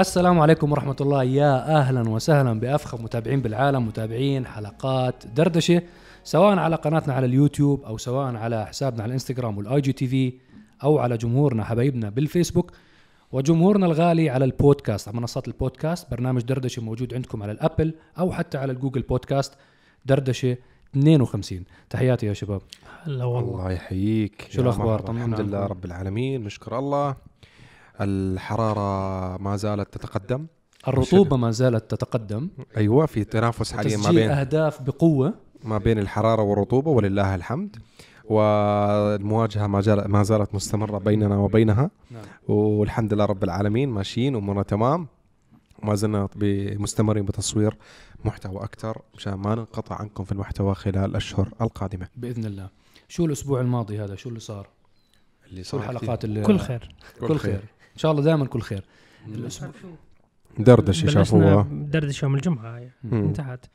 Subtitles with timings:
[0.00, 1.22] السلام عليكم ورحمة الله.
[1.24, 5.82] يا أهلا وسهلا بأفخم متابعين بالعالم متابعين حلقات دردشة
[6.24, 10.32] سواء على قناتنا على اليوتيوب أو سواء على حسابنا على الإنستغرام وال IGTV
[10.84, 12.72] أو على جمهورنا حبايبنا بالفيسبوك.
[13.32, 16.10] وجمهورنا الغالي على البودكاست على منصات البودكاست.
[16.10, 19.52] برنامج دردشة موجود عندكم على ال Apple أو حتى على ال Google Podcast.
[20.06, 20.56] دردشة
[20.96, 22.60] 52 تحياتي يا شباب.
[23.02, 23.50] هلا والله.
[23.50, 24.46] الله يحييك.
[24.50, 25.66] شو الأخبار؟ الحمد لله.
[25.66, 26.44] رب العالمين.
[26.44, 27.27] نشكر الله.
[28.00, 30.46] الحرارة ما زالت تتقدم؟
[30.88, 32.48] الرطوبة ما زالت تتقدم.
[32.76, 35.34] أيوة في تنافس حاليا ما تسجيل بين أهداف بقوة.
[35.64, 37.76] ما بين الحرارة والرطوبة ولله الحمد.
[38.24, 41.90] والمواجهة ما, ما زالت مستمرة بيننا وبينها.
[42.10, 42.22] نعم.
[42.48, 45.06] والحمد لله رب العالمين ماشيين أمورنا تمام.
[45.82, 46.28] ما زلنا
[46.78, 47.76] مستمرين بتصوير
[48.24, 52.08] محتوى أكثر مشان ما ننقطع عنكم في المحتوى خلال الأشهر القادمة.
[52.16, 52.68] بإذن الله.
[53.08, 54.68] شو الأسبوع الماضي هذا؟ شو اللي صار؟
[55.50, 56.94] اللي الحلقات اللي كل خير.
[57.20, 57.64] كل خير.
[57.98, 58.84] إن شاء الله دائما كل خير.
[59.28, 59.70] الأسبوع.
[60.58, 62.34] دردشة بلشنا شافوها دردشة يوم
[63.04, 63.24] مم.
[63.24, 63.66] انتهت.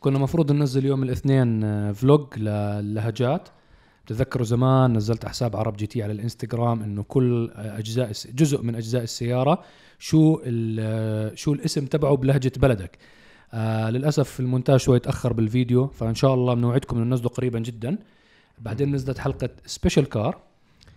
[0.00, 3.48] كنا مفروض ننزل يوم الاثنين آه، vlog للهجات
[4.06, 8.74] تذكروا زمان نزلت على حساب Arab GT على الإنستغرام إنه كل آه، أجزاء جزء من
[8.74, 9.62] أجزاء السيارة
[9.98, 12.98] شو ال- آه، شو الاسم تبعه بلهجة بلدك.
[13.52, 17.98] آه للأسف المونتاج شوي تأخر بالفيديو فإن شاء الله بنوعدكم إنه ننزله قريبا جدا.
[18.58, 20.38] بعدين نزلت حلقة special car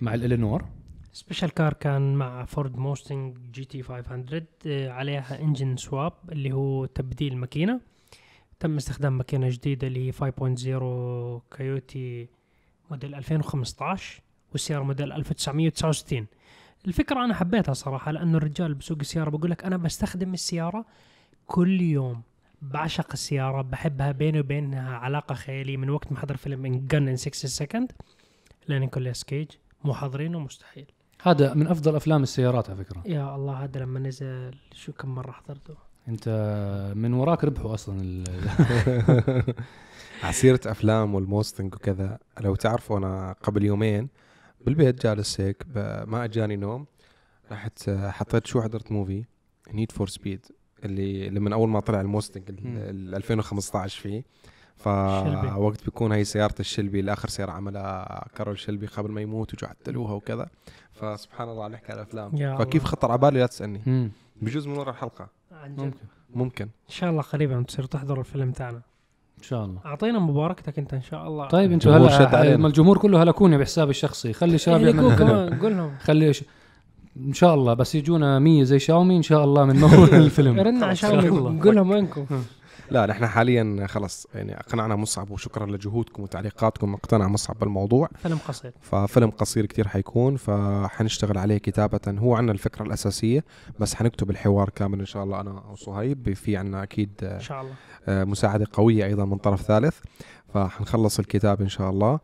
[0.01, 0.65] مع ال Eleanor.
[1.13, 7.37] special car كان مع Ford Mustang GT 500 آه، عليها engine swap اللي هو تبديل
[7.37, 7.81] ماكينة.
[8.59, 12.27] تم استخدام ماكينة جديدة اللي هي 5.0 كايوتي
[12.91, 16.25] موديل 2015 والسيارة موديل 1969
[16.87, 20.85] الفكرة أنا حبيتها صراحة لأنه الرجال بسوق السيارة بقول لك أنا بستخدم السيارة
[21.47, 22.21] كل يوم.
[22.61, 27.47] بعشق السيارة بحبها بيني وبينها علاقة خيالية من وقت ما حضر فيلم Gone in 60
[27.47, 27.91] Seconds
[28.67, 29.47] لنيكولاس كيج
[29.83, 30.85] مو حاضرينه مستحيل.
[31.23, 35.31] هذا من أفضل أفلام السيارات على فكرة يا الله هذا لما نزل شو كم مرة
[35.31, 35.75] حضرته
[36.07, 36.29] أنت
[36.95, 38.23] من وراك ربحوا أصلا
[40.23, 44.09] على سيرة أفلام وال Mustang وكذا لو تعرفوا أنا قبل يومين
[44.65, 45.63] بالبيت جالس هيك
[46.07, 46.85] ما أجاني نوم
[47.51, 49.25] رحت حطيت شو حضرت movie
[49.73, 50.45] Need for Speed
[50.83, 52.77] اللي لما أول ما طلع ال Mustang ال- مم.
[52.77, 54.23] ال 2015 فيه.
[54.77, 59.53] فوقت بيكون هي سيارة ال Shelby اللي اخر سيارة عملها Carroll Shelby قبل ما يموت
[59.53, 60.47] وجو عدلوها وكذا.
[60.93, 62.31] فسبحان الله عم نحكي على الأفلام.
[62.35, 62.83] يا فكيف.
[62.83, 64.11] خطر على بالي لا تسألني.
[64.41, 65.27] بجوز من ورا الحلقة.
[65.51, 65.81] عن جد.
[65.81, 65.97] ممكن.
[66.35, 66.63] ممكن.
[66.63, 68.81] إن شاء الله قريبا تصير تحضر الفيلم تاعنا.
[69.37, 69.79] إن شاء الله.
[69.85, 71.47] أعطينا مباركتك أنت إن شاء الله.
[71.47, 72.57] طيب أنتوا الجمهور شد هلا علينا.
[72.57, 74.33] ما الجمهور كله هلكوني بحسابي الشخصي.
[74.33, 75.95] خلي الشباب يهلكوك يعملوا كمان قول لهم.
[75.99, 76.43] خلي ش...
[77.17, 77.73] إن شاء الله.
[77.73, 80.59] بس يجونا 100 زي شاومي إن شاء الله من نور الفيلم.
[80.59, 80.95] رن على.
[80.95, 82.25] شاومي قول لهم وينكم.
[82.91, 88.09] لا نحن حاليا خلص يعني أقنعنا مصعب وشكرا لجهودكم وتعليقاتكم اقتنع مصعب بالموضوع.
[88.17, 88.73] فيلم قصير.
[88.81, 91.99] ففيلم قصير كتير حيكون فحنشتغل عليه كتابة.
[92.07, 93.43] هو عنا الفكرة الأساسية
[93.79, 97.73] بس حنكتب الحوار كامل إن شاء الله أنا وصهيب في عنا أكيد إن شاء الله.
[98.07, 99.99] آه، مساعدة قوية أيضا من طرف ثالث.
[100.53, 102.19] فحنخلص الكتاب إن شاء الله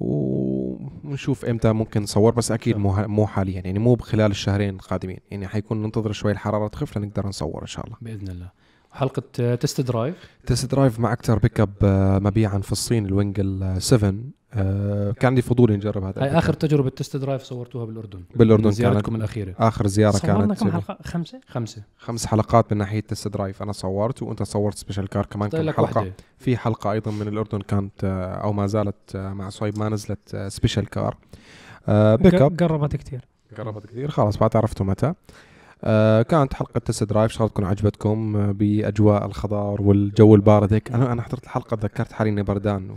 [0.00, 5.18] ونشوف إمتى ممكن نصور بس أكيد مو مو حاليا يعني مو خلال الشهرين القادمين.
[5.30, 7.96] يعني حيكون ننتظر شوي الحرارة تخف لنقدر نصور إن شاء الله.
[8.00, 8.57] بإذن الله.
[8.90, 10.14] حلقة آه، test drive
[10.46, 14.14] test drive مع أكثر بيك اب آه، مبيعا في الصين ال Wingle 7
[14.54, 16.58] آه، كان عندي فضول نجرب هذا هاي أب.
[16.58, 18.22] تجربة test drive صورتوها بالأردن.
[18.36, 19.54] بالأردن من كانت زيارتكم الأخيرة.
[19.58, 21.82] آخر زيارة صورنا كانت كم حلقة؟ خمسة؟ خمسة.
[21.98, 25.68] خمس حلقات من ناحية test drive أنا صورت وأنت صورت special car كمان طيب كم
[25.68, 26.00] لك حلقة.
[26.00, 29.88] وحده في حلقة أيضا من الأردن كانت آه، أو ما زالت آه، مع صهيب ما
[29.88, 31.16] نزلت آه، special car
[31.88, 33.24] آه، بيك اب قربت كثير
[33.58, 35.14] قربت كثير خلاص بعد عرفتوا متى.
[35.84, 37.36] آه كانت حلقة test drive.
[37.36, 40.92] الله تكون عجبتكم آه، بأجواء الخضار والجو البارد هيك.
[40.92, 42.96] أنا أنا حضرت الحلقة تذكرت حالي إني بردان.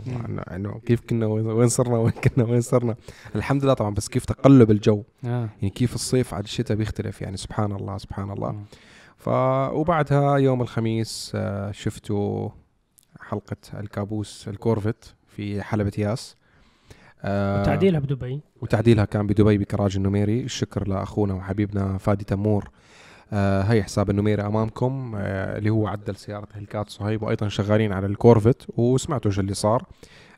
[0.50, 2.96] انه كيف كنا وين وين صرنا وين كنا وين صرنا.
[3.36, 5.02] الحمد لله طبعا بس كيف تقلب الجو.
[5.24, 5.48] آه.
[5.62, 7.22] يعني كيف الصيف على الشتاء بيختلف.
[7.22, 8.48] يعني سبحان الله سبحان الله.
[8.48, 8.64] آه.
[9.16, 9.28] ف
[9.74, 12.48] وبعدها يوم الخميس آه، شفتوا
[13.20, 16.36] حلقة الكابوس ال Corvette في حلبة ياس.
[17.24, 18.40] وتعديلها بدبي.
[18.62, 20.40] وتعديلها كان بدبي بكراج النميري.
[20.40, 22.70] الشكر لأخونا وحبيبنا فادي تمور.
[23.32, 28.06] آه هي حساب النميري أمامكم آه اللي هو عدل سيارة Hellcat صهيب وأيضا شغالين على
[28.06, 28.66] ال Corvette.
[28.76, 29.84] وسمعتوا شو اللي صار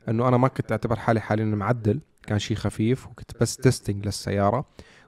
[0.09, 4.65] إنه أنا ما كنت أعتبر حالي حاليا معدل كان شيء خفيف وكنت بس testing للسيارة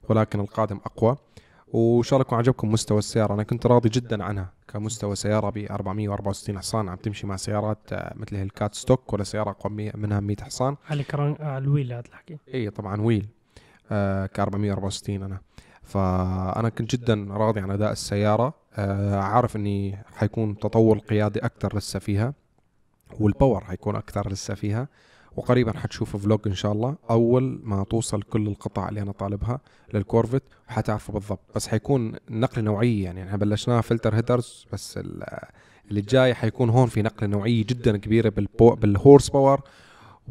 [0.10, 1.18] ولكن القادم أقوى.
[1.74, 3.34] وإن شاء الله يكون عجبكم مستوى السيارة.
[3.34, 6.90] أنا كنت راضي جدا عنها كمستوى سيارة ب 464 حصان.
[6.90, 10.76] عم تمشي مع سيارات آه، مثل Hellcat stock ولا سيارة اقوى منها 100 حصان.
[10.90, 12.38] على crank على ال wheel هذا الحكي.
[12.54, 13.28] إي طبعا wheel
[13.92, 15.40] آه ك 464 أنا.
[15.84, 18.54] فأنا كنت جدا راضي عن أداء السيارة.
[18.76, 22.34] آه عارف إني حيكون تطور قيادي أكثر لسه فيها
[23.20, 24.88] وال power حيكون أكثر لسه فيها.
[25.38, 29.60] وقريبا حتشوف vlog إن شاء الله أول ما توصل كل القطع اللي أنا طالبها
[29.94, 35.24] لل Corvette وحتعرفوا بالضبط بس حيكون نقلة نوعية يعني إحنا بلشناها filter headers بس ال-
[35.90, 39.62] اللي جاي حيكون هون في نقلة نوعية جدا كبيرة بال po بال horsepower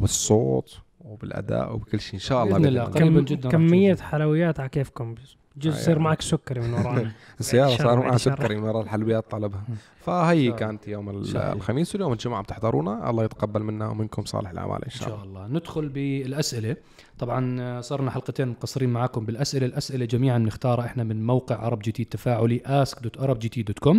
[0.00, 2.84] والصوت وبالأداء وبكل شيء إن شاء الله بإذن الله.
[2.84, 4.02] قريباً كم جداً تشوفه.
[4.04, 5.14] حلويات على كيفكم
[5.56, 6.04] جزء آه، يصير يعني.
[6.04, 7.12] معك سكري من ورانا.
[7.40, 8.16] السيارة بعد صار معها.
[8.18, 9.64] سكري من وراء الحلويات طلبها.
[10.00, 11.52] فهي كانت يوم ال- شاء الله.
[11.52, 13.10] الخميس واليوم الجمعة بتحضرونا.
[13.10, 15.16] الله يتقبل منا ومنكم صالح الأعمال إن إن شاء الله.
[15.18, 15.46] شاء الله.
[15.46, 16.76] ندخل بالأسئلة.
[17.18, 19.66] طبعا آه، صرنا حلقتين مقصرين معاكم بالأسئلة.
[19.66, 23.96] الأسئلة جميعا بنختارها إحنا من موقع عرب GT التفاعلي ask.arabgt.com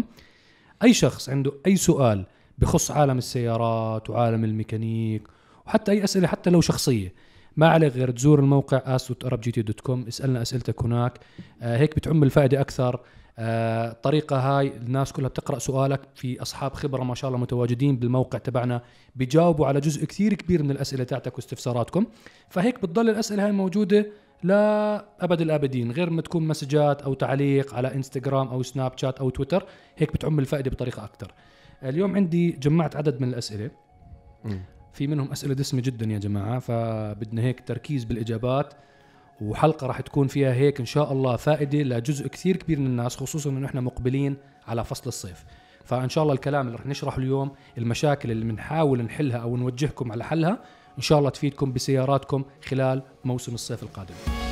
[0.83, 2.25] أي شخص عنده أي سؤال
[2.57, 5.27] بخص عالم السيارات وعالم الميكانيك
[5.67, 7.13] وحتى أي أسئلة حتى لو شخصية
[7.57, 11.19] ما عليك غير تزور الموقع ask.arabgt.com اسألنا أسئلتك هناك.
[11.61, 12.99] آه هيك بتعم الفائدة أكثر.
[13.39, 18.37] آه الطريقة هاي الناس كلها بتقرأ سؤالك في أصحاب خبرة ما شاء الله متواجدين بالموقع
[18.37, 18.81] تبعنا
[19.15, 22.05] بيجاوبوا على جزء كثير كبير من الأسئلة تاعتك واستفساراتكم.
[22.49, 24.07] فهيك بتضل الأسئلة هاي موجودة
[24.43, 29.29] لا أبد الآبدين غير ما تكون مسجات أو تعليق على إنستغرام أو سناب شات أو
[29.29, 29.65] تويتر
[29.97, 31.31] هيك بتعم الفائدة بطريقة أكثر.
[31.83, 33.71] اليوم عندي جمعت عدد من الأسئلة.
[34.97, 38.73] في منهم أسئلة دسمة جدا يا جماعة فبدنا هيك تركيز بالإجابات
[39.41, 43.49] وحلقة راح تكون فيها هيك إن شاء الله فائدة لجزء كثير كبير من الناس خصوصا
[43.49, 45.45] إنه إحنا مقبلين على فصل الصيف.
[45.85, 50.23] فإن شاء الله الكلام اللي راح نشرحه اليوم المشاكل اللي بنحاول نحلها أو نوجهكم على
[50.23, 50.59] حلها
[50.97, 54.46] إن شاء الله تفيدكم بسياراتكم خلال موسم الصيف القادم.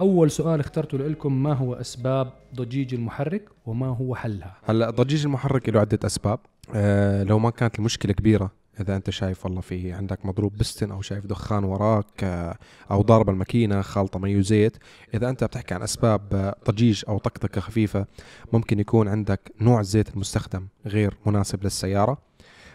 [0.00, 5.68] أول سؤال اخترته لكم ما هو أسباب ضجيج المحرك وما هو حلها؟ هلأ ضجيج المحرك
[5.68, 6.38] له عدة أسباب.
[6.74, 8.50] آه لو ما كانت المشكلة كبيرة
[8.80, 12.56] إذا أنت شايف والله في عندك مضروب بستن أو شايف دخان وراك آه
[12.90, 14.76] أو ضارب الماكينة خالطة مي وزيت
[15.14, 18.06] إذا أنت بتحكي عن أسباب آه، ضجيج أو طقطقة خفيفة
[18.52, 22.18] ممكن يكون عندك نوع الزيت المستخدم غير مناسب للسيارة.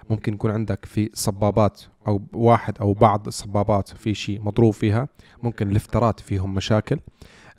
[0.09, 5.07] ممكن يكون عندك في صبابات أو واحد أو بعض الصبابات في شيء مضروب فيها
[5.44, 7.00] ممكن الافترات فيهم مشاكل.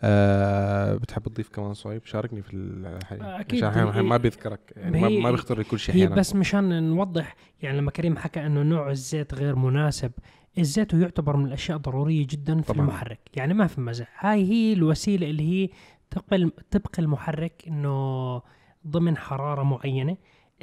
[0.02, 3.64] أه بتحب تضيف كمان صهيب شاركني في الحقيقة أكيد.
[3.64, 7.36] عشان أحيانا ما بيذكرك يعني ما, ما بيخطر لي كل شيء هي بس مشان نوضح
[7.62, 10.12] يعني لما كريم حكى إنه نوع الزيت غير مناسب
[10.58, 12.80] الزيت هو يعتبر من الأشياء ضرورية جدا في طبعاً.
[12.80, 13.18] المحرك.
[13.34, 15.68] يعني ما في مزح هاي هي الوسيلة اللي هي
[16.70, 18.42] تبقى المحرك إنه
[18.86, 20.16] ضمن حرارة معينة.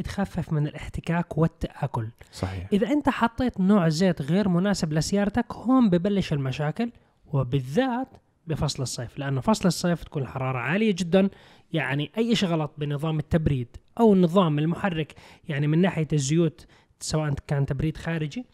[0.04, 2.08] تخفف من الاحتكاك والتآكل.
[2.32, 2.68] صحيح.
[2.74, 6.92] إذا أنت حطيت نوع زيت غير مناسب لسيارتك هون ببلش المشاكل
[7.34, 8.08] وبالذات
[8.48, 11.30] بفصل الصيف لأنه فصل الصيف تكون الحرارة عالية جدا.
[11.74, 13.68] يعني أي شيء غلط بنظام التبريد
[14.00, 15.16] أو نظام المحرك
[15.50, 16.66] يعني من ناحية الزيوت
[17.00, 18.46] سواء كان تبريد خارجي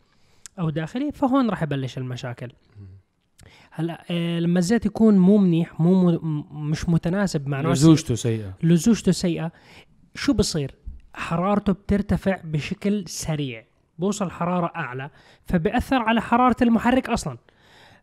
[0.59, 2.51] أو داخلي فهون راح يبلش المشاكل.
[3.71, 6.11] هلا آه لما الزيت يكون مو منيح مو
[6.51, 8.53] مش متناسب مع نوع لزوجته سيئة.
[8.63, 9.51] لزوجته سيئة
[10.15, 10.75] شو بصير؟
[11.17, 13.65] حرارته بترتفع بشكل سريع.
[13.99, 15.09] بوصل حرارة أعلى
[15.45, 17.37] فبأثر على حرارة المحرك أصلا.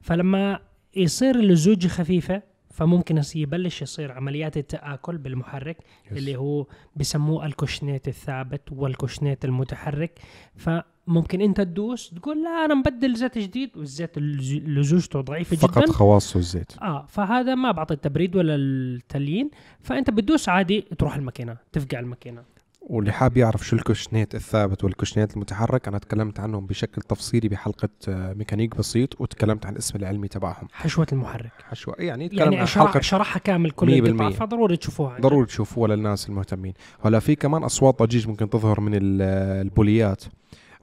[0.00, 0.60] فلما
[0.96, 5.76] يصير اللزوجة خفيفة فممكن يبلش يصير عمليات التآكل بالمحرك
[6.10, 6.18] yes.
[6.18, 6.66] اللي هو
[6.96, 10.20] بسموه الكوشنيت الثابت والكوشنيت المتحرك.
[10.56, 16.38] فممكن أنت تدوس تقول لا أنا مبدل زيت جديد والزيت لزوجته ضعيفة فقط جدا خواصه
[16.38, 19.50] الزيت آه فهذا ما بعطي التبريد ولا التليين.
[19.80, 22.53] فأنت بتدوس عادي تروح الماكينة تفقع الماكينة.
[22.86, 28.32] واللي حاب يعرف شو الكوشنيت الثابت والكوشنيت المتحرك أنا تكلمت عنهم بشكل تفصيلي بحلقة آه،
[28.32, 30.68] ميكانيك بسيط وتكلمت عن الاسم العلمي تبعهم.
[30.72, 31.52] حشوة المحرك.
[31.70, 34.30] حشوة يعني تكلمنا يعني عن شرح حلقة شرحها كامل كل القطع بالمية.
[34.36, 36.74] فضروري تشوفوها ضروري تشوفوها للناس المهتمين.
[37.04, 39.22] هلا في كمان أصوات ضجيج ممكن تظهر من ال-
[39.66, 40.24] البوليات.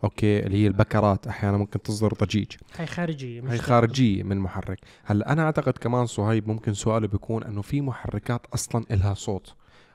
[0.04, 2.48] okay اللي هي البكرات أحيانا ممكن تصدر ضجيج.
[2.78, 7.44] هاي خارجية مش هي خارجية من المحرك هلا أنا أعتقد كمان صهيب ممكن سؤاله بيكون
[7.44, 9.54] إنه في محركات أصلا إلها صوت.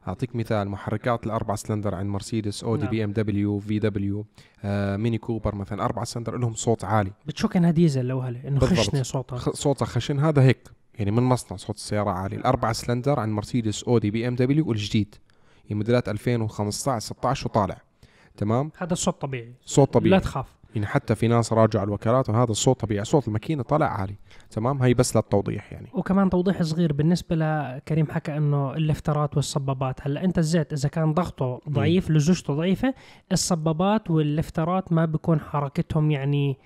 [0.09, 2.91] أعطيك مثال محركات الأربع سلندر عند مرسيدس اودي نعم.
[2.91, 4.26] بي إم دبليو VW
[4.65, 7.13] آه ميني كوبر مثلا أربع سلندر لهم صوت عالي.
[7.26, 8.61] بتشك انها ديزل لو هلا إنه.
[8.61, 9.39] خشنة صوتها.
[9.39, 10.69] صوتها خشن هذا هيك.
[10.95, 12.37] يعني من مصنع صوت السيارة عالي.
[12.37, 15.15] الأربعة سلندر عن مرسيدس أودي بي إم دبليو والجديد
[15.65, 17.83] يعني موديلات 2015 16 وطالع.
[18.37, 19.55] تمام؟ هذا الصوت طبيعي.
[19.65, 20.47] صوت لا طبيعي تخاف.
[20.76, 24.16] يعني حتى في ناس راجعوا الوكالات وهذا الصوت طبيعي صوت الماكينة طالع عالي
[24.50, 25.88] تمام؟ هي بس للتوضيح يعني.
[25.92, 31.61] وكمان توضيح صغير بالنسبة لكريم حكى إنه اللفترات والصبابات هلأ أنت الزيت إذا كان ضغطه
[31.68, 32.95] ضعيف لزوجته ضعيفة
[33.33, 36.59] الصبابات واللفترات ما بيكون حركتهم يعني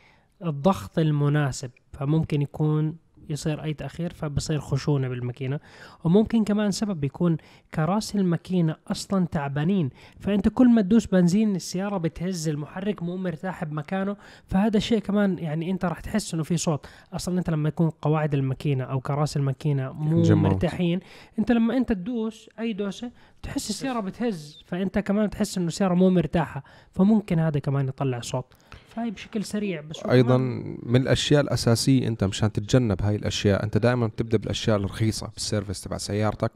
[0.45, 2.97] الضغط المناسب فممكن يكون
[3.31, 5.61] يصير أي تأخير فبصير خشونة بالماكينة.
[6.05, 7.37] وممكن كمان سبب يكون
[7.75, 14.17] كراسي الماكينة أصلا تعبانين فأنت كل ما تدوس بنزين السيارة بتهز المحرك مو مرتاح بمكانه.
[14.47, 16.87] فهذا الشيء كمان يعني أنت راح تحس إنه في صوت.
[17.13, 20.53] أصلا أنت لما يكون قواعد الماكينة أو كراسي الماكينة مو جمعت.
[20.53, 21.01] مرتاحين
[21.39, 23.11] أنت لما أنت تدوس أي دوسة
[23.43, 26.65] تحس السيارة بتهز فأنت كمان تحس إنه السيارة مو مرتاحة.
[26.91, 28.55] فممكن هذا كمان يطلع صوت.
[28.91, 30.37] فهي بشكل سريع بس أيضا
[30.83, 35.99] من الأشياء الأساسية أنت مشان تتجنب هاي الأشياء أنت دائما بتبدأ بالأشياء الرخيصة بالسيرفيس تبع
[35.99, 36.53] سيارتك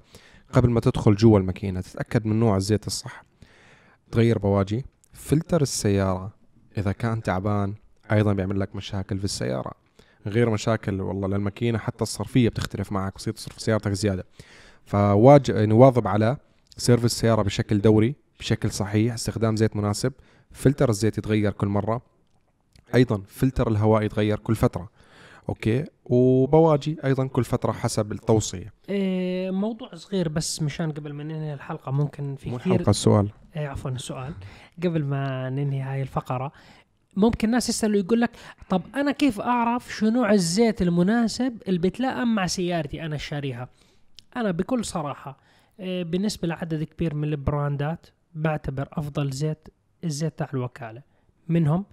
[0.53, 3.25] قبل ما تدخل جوا الماكينة تتأكد من نوع الزيت الصح.
[4.11, 6.35] تغير بواجي فلتر السيارة
[6.79, 7.75] إذا كان تعبان
[8.12, 9.73] أيضا بيعمل لك مشاكل في السيارة.
[10.26, 14.25] غير مشاكل والله للماكينة حتى الصرفية بتختلف معك بصير تصرف سيارتك زيادة.
[14.85, 16.37] فواجب يعني واظب على
[16.76, 20.12] service السيارة بشكل دوري بشكل صحيح استخدام زيت مناسب
[20.53, 22.13] فلتر الزيت يتغير كل مرة.
[22.95, 24.89] أيضا فلتر الهواء يتغير كل فترة
[25.49, 28.73] okay؟ وبواجي أيضا كل فترة حسب التوصية.
[28.89, 33.31] إيه موضوع صغير بس مشان قبل ما ننهي الحلقة ممكن في مو كثير الحلقة السؤال
[33.57, 34.35] إيه عفوا السؤال
[34.85, 36.53] قبل ما ننهي هاي الفقرة
[37.17, 38.31] ممكن ناس يسألوا يقول لك
[38.71, 43.69] طب أنا كيف أعرف شو نوع الزيت المناسب اللي بيتلائم مع سيارتي أنا الشاريها؟
[44.37, 45.39] أنا بكل صراحة
[45.81, 49.69] إيه بالنسبة لعدد كبير من البراندات بعتبر أفضل زيت
[50.05, 51.03] الزيت تاع الوكالة.
[51.49, 51.85] منهم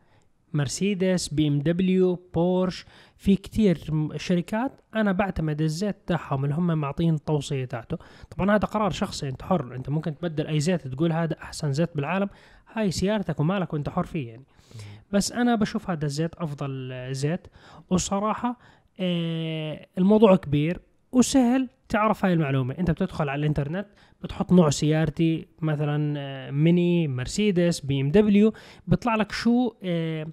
[0.53, 2.85] مرسيدس بي إم دبليو بورش
[3.17, 3.77] في كتير
[4.15, 4.71] شركات.
[4.95, 7.97] أنا بعتمد الزيت تاعهم اللي هم معطين التوصية تاعته.
[8.37, 9.75] طبعا هذا قرار شخصي أنت حر.
[9.75, 12.29] أنت ممكن تبدل أي زيت تقول هذا أحسن زيت بالعالم.
[12.73, 14.43] هاي سيارتك ومالك وأنت حر فيه يعني.
[15.11, 17.47] بس أنا بشوف هذا الزيت أفضل زيت.
[17.89, 18.59] وصراحة
[18.99, 20.79] آه، الموضوع كبير
[21.11, 22.75] وسهل تعرف هاي المعلومة.
[22.79, 23.87] أنت بتدخل على الإنترنت
[24.23, 28.53] بتحط نوع سيارتي مثلا آه، ميني مرسيدس بي إم دبليو
[28.87, 30.27] بيطلع لك شو آه،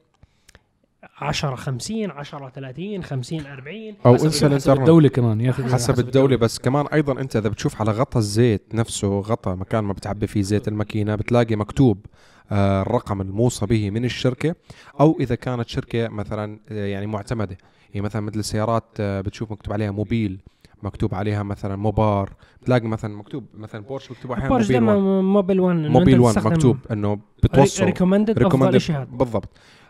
[1.21, 4.78] 10 50 10 30 50 40 أو حسب- انسى حسب الانترنت.
[4.78, 9.21] الدولة كمان ياخذ حسب الدولة بس كمان أيضا أنت إذا بتشوف على غطا الزيت نفسه
[9.21, 12.07] غطا مكان ما بتعبي فيه زيت الماكينة بتلاقي مكتوب
[12.52, 14.55] آه، الرقم الموصى به من الشركة.
[15.00, 17.57] أو إذا كانت شركة مثلا آه، يعني معتمدة.
[17.95, 20.40] يعني مثلا مثل السيارات آه، بتشوف مكتوب عليها موبيل
[20.83, 22.33] مكتوب عليها مثلا موبار.
[22.62, 26.45] بتلاقي مثلا مكتوب مثلا بورش مكتوب أحيانا بورش موبيل 1 دائما موبيل 1 موبيل 1
[26.47, 27.85] مكتوب إنه بتوصل.
[27.85, 28.76] recommended افضل recommended.
[28.76, 29.49] شيء هذا بالضبط.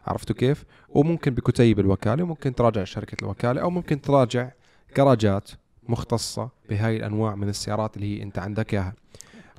[0.09, 4.51] عرفتوا كيف وممكن بكتيب الوكالة وممكن تراجع شركة الوكالة أو ممكن تراجع
[4.97, 5.51] جراجات
[5.89, 8.95] مختصة بهاي الأنواع من السيارات اللي هي أنت عندك إياها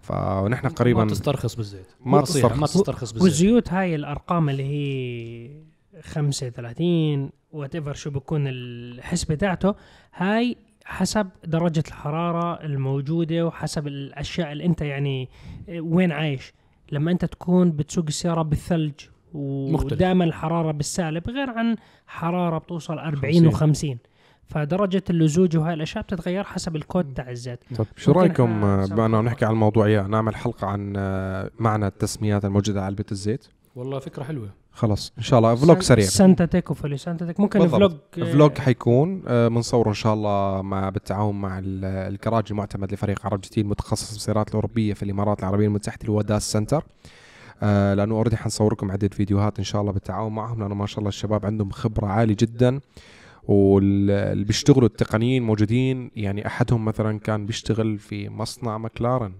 [0.02, 2.74] فنحن قريبا ما تسترخص بالزيت ما نصيحة، ما تسترخص.
[2.74, 5.50] تسترخص بالزيت والزيوت هاي الأرقام اللي هي
[6.02, 9.76] 35 whatever شو بكون الحسبه تاعته
[10.14, 15.30] هاي حسب درجة الحرارة الموجودة وحسب الأشياء اللي أنت يعني
[15.70, 16.54] وين عايش
[16.92, 18.94] لما أنت تكون بتسوق السيارة بالثلج.
[19.34, 21.76] ودائما الحرارة بالسالب غير عن
[22.08, 23.98] حرارة بتوصل 40 خمسين.
[23.98, 24.10] و50
[24.48, 27.60] فدرجة اللزوج وهاي الأشياء بتتغير حسب الكود تاع الزيت.
[27.78, 29.22] طب شو آه، نسوي بما انه حلقة.
[29.22, 33.46] نحكي عن الموضوع إيه نعمل حلقة عن آه، معنى التسميات الموجودة على علبه الزيت؟
[33.76, 34.50] والله فكرة حلوة.
[34.72, 36.06] خلص إن شاء الله vlog سريع.
[36.06, 37.68] synthe tic و fully synthetic ممكن.
[37.68, 43.26] vlog vlog حيكون آه، بنصوره إن شاء الله مع بالتعاون مع ال- الكراج المعتمد لفريق
[43.26, 46.84] عرب GT متخصص بالسيارات الأوروبية في الإمارات العربية المتحدة اللي هو داس سنتر.
[47.62, 51.00] آه لأنه already حنصور لكم عدة فيديوهات إن شاء الله بالتعاون معهم لأنه ما شاء
[51.00, 52.80] الله الشباب عندهم خبرة عالية جدا.
[53.44, 59.34] واللي بيشتغلوا التقنيين موجودين يعني أحدهم مثلا كان بيشتغل في مصنع مكلارن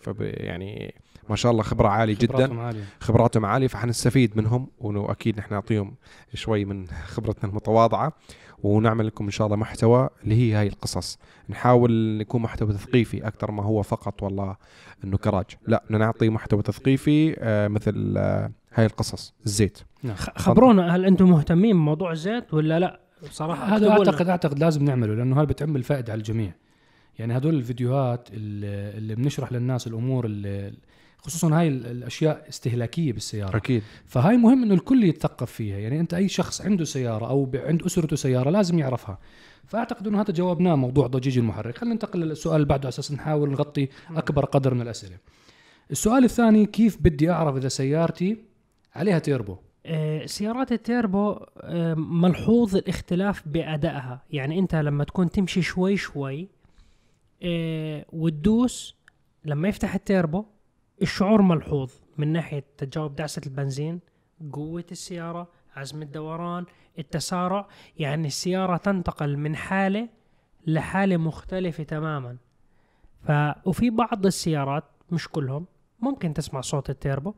[0.00, 0.94] فب يعني
[1.30, 2.32] ما شاء الله خبرة عالية جدا.
[2.36, 2.84] خبراتهم عالية.
[3.00, 5.94] خبراتهم عالية فحنستفيد منهم وأكيد نحن نعطيهم
[6.34, 8.12] شوي من خبرتنا المتواضعة.
[8.62, 11.18] ونعمل لكم إن شاء الله محتوى اللي هي هاي القصص.
[11.48, 14.56] نحاول نكون محتوى تثقيفي أكثر ما هو فقط والله
[15.04, 15.46] إنه كراج.
[15.66, 19.78] لا بدنا نعطي محتوى تثقيفي آه مثل آه هاي القصص الزيت.
[20.02, 20.16] نعم.
[20.16, 23.90] خبرونا هل أنتم مهتمين بموضوع الزيت ولا لا؟ بصراحه هذا.
[23.90, 26.52] اعتقد أعتقد لازم نعمله لأنه هذا بتعمل فائده على الجميع.
[27.18, 30.74] يعني هدول الفيديوهات اللي, اللي بنشرح للناس الأمور اللي
[31.24, 33.56] خصوصا هاي ال- الأشياء استهلاكية بالسيارة.
[33.56, 33.82] أكيد.
[34.06, 35.78] فهاي مهم إنه الكل يتثقف فيها.
[35.78, 39.18] يعني أنت أي شخص عنده سيارة أو ب- عند أسرته سيارة لازم يعرفها.
[39.66, 41.78] فأعتقد إنه هذا جاوبناه موضوع ضجيج المحرك.
[41.78, 45.16] خلينا ننتقل للسؤال اللي بعده على أساس نحاول نغطي أكبر قدر من الأسئلة.
[45.90, 48.36] السؤال الثاني كيف بدي أعرف إذا سيارتي
[48.94, 54.22] عليها تيربو؟ آه، سيارات التيربو آه، ملحوظ الاختلاف بأدائها.
[54.30, 56.48] يعني أنت لما تكون تمشي شوي شوي
[57.42, 58.94] آه، وتدوس
[59.44, 60.44] لما يفتح التيربو
[61.02, 64.00] الشعور ملحوظ من ناحية تجاوب دعسة البنزين
[64.52, 66.66] قوة السيارة عزم الدوران
[66.98, 67.68] التسارع.
[67.98, 70.08] يعني السيارة تنتقل من حالة
[70.66, 72.36] لحالة مختلفة تماما.
[73.26, 73.32] ف...
[73.64, 75.66] وفي بعض السيارات مش كلهم
[76.00, 77.34] ممكن تسمع صوت التيربو.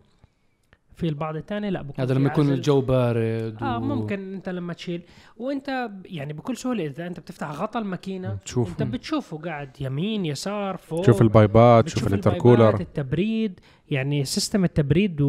[0.96, 2.52] في البعض الثاني لا بكون هذا لما يكون.
[2.52, 5.02] الجو بارد آه و- ممكن انت لما تشيل
[5.36, 10.76] وانت يعني بكل سهولة إذا انت بتفتح غطا الماكينة تشوف انت بتشوفه قاعد يمين يسار
[10.76, 13.60] فوق تشوف البايبات تشوف ال intercooler التبريد
[13.90, 15.28] يعني system التبريد و...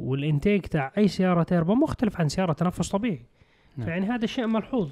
[0.00, 3.22] وال intake تاع أي سيارة تيربو مختلف عن سيارة تنفس طبيعي
[3.76, 3.86] نعم.
[3.86, 4.90] فيعني هذا شيء ملحوظ.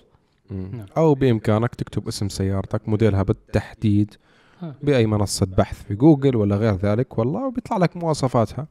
[0.50, 0.86] نعم.
[0.96, 4.14] أو بإمكانك تكتب اسم سيارتك موديلها بالتحديد
[4.62, 4.74] آه.
[4.82, 8.66] بأي منصة بحث في جوجل ولا غير ذلك والله وبيطلع لك مواصفاتها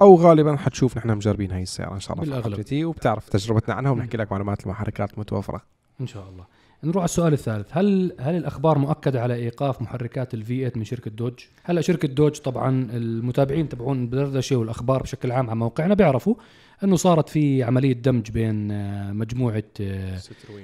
[0.00, 2.42] أو غالبا حتشوف نحن مجربين هاي السيارة إن شاء الله.
[2.42, 3.98] حلقتي وبتعرف تجربتنا عنها مم.
[3.98, 5.62] ونحكي لك معلومات المحركات المتوفرة.
[6.00, 6.44] إن شاء الله.
[6.84, 7.68] نروح على السؤال الثالث.
[7.70, 11.32] هل هل الأخبار مؤكدة على إيقاف محركات ال V 8 من شركة دوج؟
[11.64, 16.34] هلا شركة دوج طبعا المتابعين تبعون بدردشه والأخبار بشكل عام على موقعنا بيعرفوا
[16.84, 20.18] إنه صارت في عملية دمج بين آه، مجموعة آه،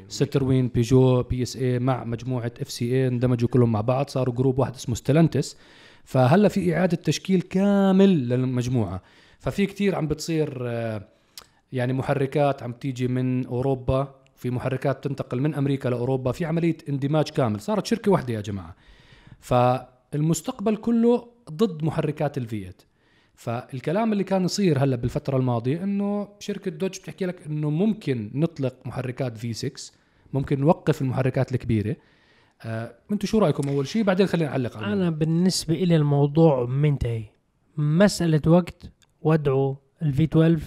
[0.08, 0.68] ستروين.
[0.68, 4.08] بيجو PSA مع مجموعة FCA اندمجوا كلهم مع بعض.
[4.08, 5.56] صاروا group واحد اسمه ستلانتس
[6.08, 9.02] فهلا في إعادة تشكيل كامل للمجموعة.
[9.38, 11.08] ففي كتير عم بتصير آه،
[11.72, 17.28] يعني محركات عم تيجي من أوروبا في محركات تنتقل من أمريكا لأوروبا في عملية اندماج
[17.28, 17.60] كامل.
[17.60, 18.76] صارت شركة واحدة يا جماعة.
[19.40, 22.74] فالمستقبل كله ضد محركات ال V 8
[23.34, 28.74] فالكلام اللي كان يصير هلا بالفترة الماضية إنه شركة دوج بتحكي لك إنه ممكن نطلق
[28.86, 29.92] محركات V 6
[30.32, 31.96] ممكن نوقف المحركات الكبيرة.
[32.64, 35.10] أنتم شو رأيكم أول شيء بعدين خلينا نعلق على أنا.
[35.10, 37.24] بالنسبة لي الموضوع منتهي.
[37.76, 40.60] مسألة وقت ودعوا ال V 12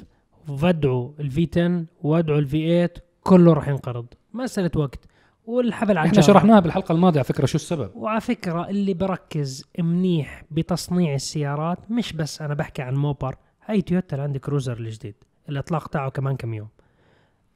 [0.50, 2.94] ودعوا ال V 10 ودعوا ال V 8
[3.24, 4.06] كله راح ينقرض.
[4.34, 5.06] مسألة وقت.
[5.46, 6.22] والحبل على إحنا.
[6.22, 12.14] شرحناها بالحلقة الماضية على فكرة شو السبب؟ وعلى فكرة اللي بركز منيح بتصنيع السيارات مش
[12.14, 15.16] بس أنا بحكي عن Mopar هاي تويوتا لاند كروزر الجديد
[15.50, 16.68] الإطلاق تاعه كمان كم يوم.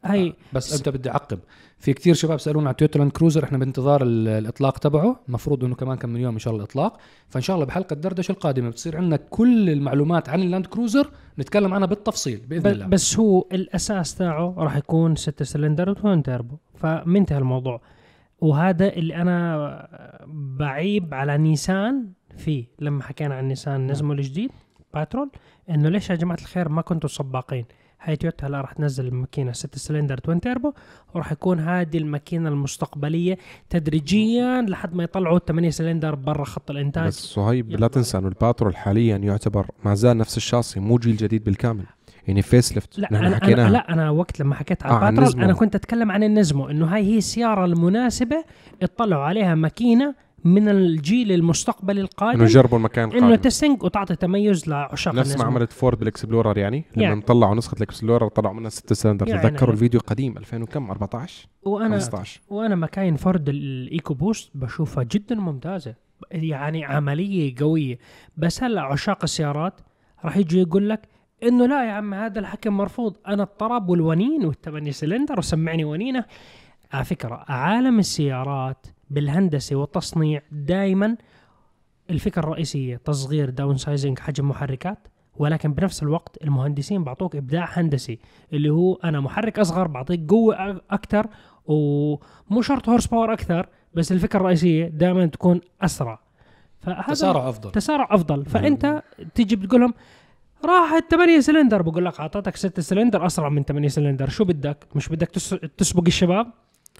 [0.06, 1.40] هاي بس س- أنت بدي أعقب.
[1.80, 5.20] في كتير شباب سألونا على تويوتا لاند كروزر إحنا بانتظار ال- الإطلاق تبعه.
[5.28, 6.98] المفروض إنه كمان كم من يوم إن شاء الله الإطلاق.
[7.30, 11.88] فإن شاء الله بحلقة الدردشه القادمة بتصير عندنا كل المعلومات عن اللاند كروزر نتكلم عنها
[11.88, 12.86] بالتفصيل بإذن الله.
[12.88, 16.56] بس هو الأساس تاعه راح يكون 6 cylinder و twin turbo.
[16.76, 17.82] فمنتهى الموضوع.
[18.42, 19.88] وهذا اللي أنا
[20.60, 22.08] بعيب على نيسان
[22.38, 22.66] فيه.
[22.80, 24.52] لما حكينا عن نيسان نزمو الجديد
[24.94, 25.30] باترول
[25.70, 27.66] إنه ليش يا جماعة الخير ما كنتوا سباقين؟
[28.06, 30.74] هاي تويوتا هلا راح تنزل الماكينة 6 cylinder twin turbo
[31.14, 33.38] وراح يكون هذه الماكينة المستقبلية
[33.70, 37.88] تدريجيا لحد ما يطلعوا 8 سلندر برا خط الإنتاج بس صهيب لا.
[37.88, 41.86] تنسى أنه الباترول حاليا يعتبر ما زال نفس الشاصي مو جيل جديد بالكامل
[42.28, 45.44] يعني فيس ليفت لا نحن أنا, أنا لا أنا وقت لما حكيت على آه، الباترول.
[45.44, 48.44] أنا كنت أتكلم عن النزمو إنه هاي هي السيارة المناسبة
[48.84, 53.36] اطلعوا عليها ماكينة من الجيل المستقبلي إنه القادم يجربوا المكان إنه القادم.
[53.36, 55.45] تستنج وتعطي تميز لعشاق نفس ما.
[55.45, 57.21] عملت فورد بالاكسبلورر يعني لما يعني.
[57.21, 59.73] طلعوا نسخة الاكسبلورر طلعوا منها 6 سلندر يعني تذكروا يعني.
[59.73, 65.95] الفيديو قديم 2000 وكم؟ 14 وأنا 15 وأنا مكاين فورد الإيكو بوست بشوفها جدا ممتازة.
[66.31, 67.97] يعني عملية قوية.
[68.38, 69.81] بس هلا عشاق السيارات
[70.25, 71.01] راح يجي يقول لك
[71.43, 73.17] إنه لا يا عم هذا الحكي مرفوض.
[73.27, 76.25] أنا الطرب والونين والثمانية سلندر وسمعني ونينة.
[76.93, 81.18] على فكرة عالم السيارات بالهندسة والتصنيع دائما
[82.10, 88.20] الفكرة الرئيسية تصغير downsizing حجم محركات ولكن بنفس الوقت المهندسين بعطوك إبداع هندسي
[88.54, 91.28] اللي هو أنا محرك أصغر بعطيك قوة أكثر
[91.65, 96.20] ومو شرط horsepower أكثر بس الفكرة الرئيسية دائما تكون أسرع.
[96.82, 97.72] فهذا تسارع أفضل.
[97.72, 98.46] تسارع أفضل.
[98.46, 99.04] فأنت
[99.36, 99.94] تيجي بتقول لهم
[100.65, 105.10] راح 8 سلندر بقول لك أعطيتك 6 سلندر أسرع من 8 سلندر شو بدك؟ مش
[105.10, 106.48] بدك تس- تسبق الشباب؟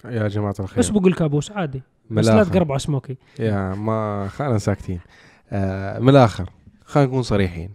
[0.04, 0.80] يا جماعة الخير.
[0.80, 2.44] اسبقوا الكابوس عادي بس لا.
[2.44, 3.16] تقربوا على سموكي.
[3.38, 5.00] يا ما خلينا ساكتين.
[5.50, 6.50] آه من الآخر
[6.84, 7.70] خلينا نكون صريحين.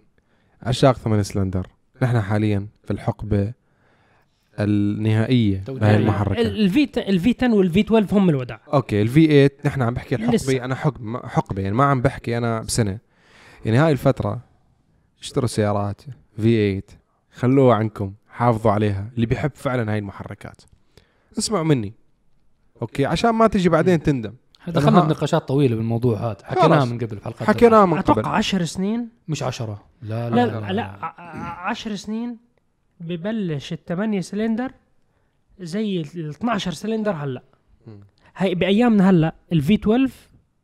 [0.63, 1.67] عشاق ثمان سلندر
[2.01, 3.53] نحن حاليا في الحقبة
[4.59, 5.63] النهائية.
[5.67, 6.41] لهي المحركة.
[6.41, 8.61] ال V ال V 10 وال V 12 هم الوداع.
[8.73, 10.35] okay ال V 8 نحن عم بحكي الحقبة.
[10.35, 10.65] لسه.
[10.65, 12.97] أنا حقبه ما- حقبة يعني ما عم بحكي أنا بسنة.
[13.65, 14.39] يعني هاي الفترة
[15.21, 16.01] اشتروا سيارات
[16.35, 16.41] V
[16.81, 16.81] 8
[17.31, 20.61] خلوها عنكم حافظوا عليها اللي بيحب فعلا هاي المحركات.
[21.37, 21.93] اسمعوا مني.
[22.81, 24.33] okay عشان ما تجي بعدين تندم.
[24.67, 26.37] دخلنا ها- بنقاشات طويلة بالموضوع هذا.
[26.43, 26.85] حكيناها.
[26.85, 28.19] من قبل بحلقات حكيناها من قبل.
[28.19, 29.09] أتوقع 10 سنين.
[29.27, 29.83] مش عشرة.
[30.01, 31.13] لا لا لا لا, لا, لا
[31.59, 32.37] 10 سنين
[32.99, 34.71] ببلش ال 8 سلندر
[35.59, 37.41] زي ال 12 سلندر هلأ.
[38.37, 40.11] هي بأيامنا هلأ ال V 12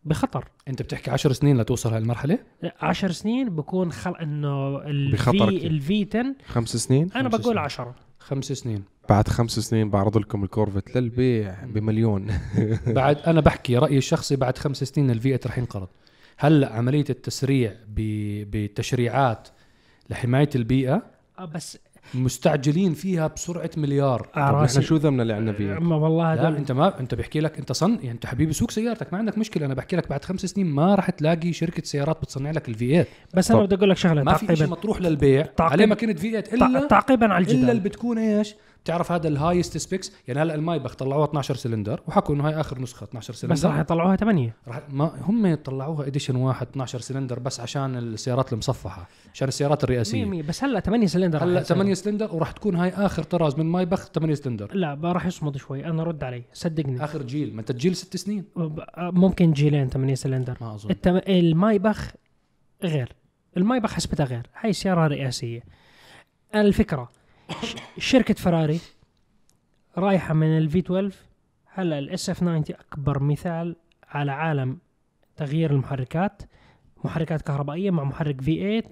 [0.05, 0.45] بخطر.
[0.67, 2.39] أنت بتحكي عشر سنين لتوصل هاي المرحله
[2.81, 4.77] 10 سنين بكون خل إنه
[5.11, 5.67] بخطر ال V.
[5.67, 7.57] ال V 10 خمس سنين؟ أنا خمس بقول سنين.
[7.57, 7.95] 10
[8.27, 8.83] خمس سنين.
[9.09, 12.27] بعد خمس سنين بعرض لكم الكورفت للبيع بمليون.
[12.87, 15.87] بعد أنا بحكي رأيي الشخصي بعد خمس سنين ال V8 رح ينقرض.
[16.37, 19.47] هلأ عملية التسريع ب- بتشريعات
[20.09, 21.01] لحماية البيئة
[21.39, 21.77] آه بس
[22.13, 24.27] مستعجلين فيها بسرعة مليار.
[24.31, 24.81] إحنا راسي.
[24.81, 27.91] شو ذمنا اللي عندنا في ما والله لا أنت ما أنت بحكي لك أنت صن
[27.93, 29.65] يعني أنت حبيبي سوق سيارتك ما عندك مشكلة.
[29.65, 33.05] أنا بحكي لك بعد خمس سنين ما راح تلاقي شركة سيارات بتصنع لك الفي 8
[33.33, 33.59] بس أنا.
[33.61, 35.45] بدي أقول لك شغلة ما في شيء مطروح للبيع.
[35.59, 38.55] عليه ماكينه في 8 تع- الا تعقيبا على إلا اللي بتكون إيش؟
[38.87, 43.03] بتعرف هذا الهايست سبيكس؟ يعني هلا المايبخ طلعوها 12 سلندر وحكوا إنه هاي آخر نسخة
[43.03, 43.55] 12 سلندر.
[43.55, 44.55] بس راح يطلعوها ثمانية.
[44.67, 49.83] راح ما هم طلعوها اديشن واحد 12 سلندر بس عشان السيارات المصفحة عشان السيارات مية
[49.83, 50.25] الرئاسية.
[50.25, 51.75] مية بس هلا 8 سلندر هلا راح يصير.
[51.77, 54.75] 8 سلندر وراح تكون هاي آخر طراز من مايبخ 8 سلندر.
[54.75, 55.85] لا راح يصمد شوي.
[55.85, 56.43] أنا رد علي.
[56.53, 57.03] صدقني.
[57.03, 57.53] آخر جيل.
[57.53, 58.43] ما أنت جيل ست سنين.
[58.55, 60.57] ب- ممكن جيلين 8 سلندر.
[60.61, 60.89] ما أظن.
[60.89, 61.17] التم...
[61.27, 62.11] المايبخ
[62.83, 63.13] غير.
[63.57, 64.47] المايبخ حسبتها غير.
[64.59, 65.63] هاي سيارة رئاسية.
[66.55, 67.09] الفكرة
[67.63, 68.79] ش- شركة فراري
[69.97, 71.15] رايحة من ال V 12
[71.73, 73.75] هلا ال SF 90 أكبر مثال
[74.09, 74.77] على عالم
[75.35, 76.41] تغيير المحركات.
[77.03, 78.83] محركات كهربائية مع محرك V8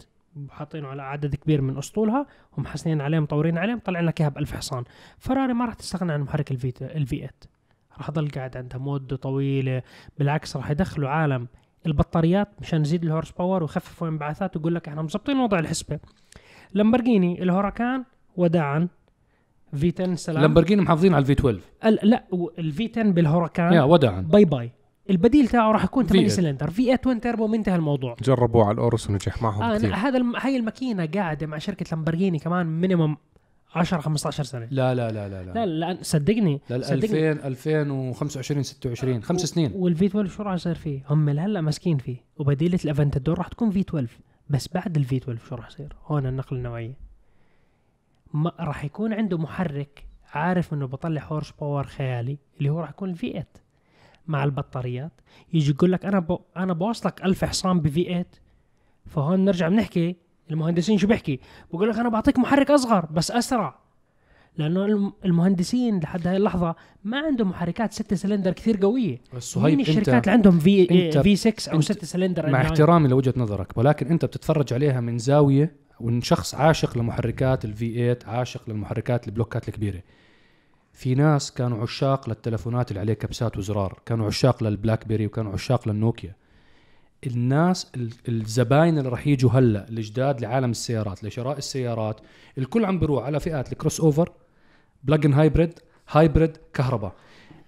[0.50, 2.26] حاطينه على عدد كبير من أسطولها
[2.58, 4.84] ومحسنين عليه مطورين عليه مطلعين لك إياها ب 1000 حصان.
[5.20, 7.30] فراري ما راح تستغنى عن محرك ال V ال V8
[7.98, 9.82] راح يضل قاعد عندها مدة طويلة.
[10.20, 11.48] بالعكس راح يدخلوا عالم
[11.86, 16.00] البطاريات مشان يزيد ال horsepower ويخففوا انبعاثات ويقول لك إحنا مظبطين وضع الحسبة.
[16.74, 18.04] لامبرجيني الهوراكان
[18.38, 18.88] وداعا
[19.76, 20.42] V10 سلام.
[20.42, 22.24] لامبرجيني محافظين على ال V12 ال- لا
[22.60, 23.74] ال V10 بالهوراكان.
[23.74, 24.72] يا وداعا bye bye.
[25.10, 26.32] البديل تاعه راح يكون 8 V8.
[26.32, 28.16] سلندر V8 twin turbo؟ منتهى الموضوع.
[28.24, 29.96] جربوه على الأورس ونجح معهم آه كثير.
[29.96, 30.36] هذا الم...
[30.36, 33.18] هاي الماكينة قاعدة مع شركة لامبرجيني كمان minimum
[33.76, 34.68] 10 15 سنة.
[34.72, 37.32] لا لا لا لا لا, لا لا صدقني صدقني.
[37.32, 39.72] 2000 2025 26 خمس سنين.
[39.76, 42.18] وال V12 شو راح يصير فيه؟ هم لهلا ماسكين فيه.
[42.38, 44.10] وبديلة الأفنتادور راح تكون V12
[44.50, 47.05] بس بعد ال V12 شو راح يصير؟ هون النقل النوعية.
[48.34, 53.30] ما راح يكون عنده محرك عارف إنه بطلع horsepower خيالي اللي هو راح يكون ال
[53.32, 53.46] V8
[54.28, 55.12] مع البطاريات
[55.54, 56.38] يجي يقول لك أنا ب...
[56.58, 58.26] أنا بوصلك 1000 حصان ب V8
[59.06, 60.16] فهون نرجع بنحكي
[60.52, 61.40] المهندسين شو بيحكي؟
[61.74, 63.76] بقول لك أنا بعطيك محرك أصغر بس أسرع
[64.58, 69.80] لأنه الم- المهندسين لحد هاي اللحظة ما عندهم محركات 6 سلندر كثير قوية بس مين
[69.80, 70.88] الشركات اللي عندهم V
[71.24, 75.76] V6 أو أنت 6 سلندر مع؟ احترامي لوجهة نظرك ولكن أنت بتتفرج عليها من زاوية
[76.00, 80.02] وإن شخص عاشق لمحركات ال V8 عاشق للمحركات البلوكات الكبيرة.
[80.94, 85.88] في ناس كانوا عشاق للتلفونات اللي عليه كبسات وزرار كانوا عشاق للبلاك بيري وكانوا عشاق
[85.88, 86.36] للنوكيا.
[87.28, 92.20] الناس ال- الزباين اللي راح يجوا هلأ الجداد لعالم السيارات لشراء السيارات
[92.58, 94.32] الكل عم بيروح على فئات ال crossover
[95.04, 97.16] plug-in hybrid hybrid كهرباء.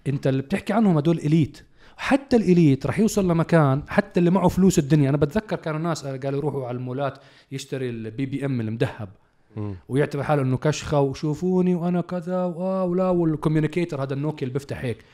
[0.06, 1.62] انت اللي بتحكي عنهم هدول elite
[2.00, 5.08] حتى ال elite راح يوصل لمكان حتى اللي معه فلوس الدنيا.
[5.08, 7.18] أنا بتذكر كانوا ناس قالوا يروحوا على المولات
[7.52, 9.08] يشتري البي بي ام المدهب
[9.56, 9.74] مم.
[9.88, 14.84] ويعتبر حاله إنه كشخة وشوفوني وأنا كذا وآه ولا وال communicator هذا النوكيا اللي بيفتح
[14.84, 15.04] هيك.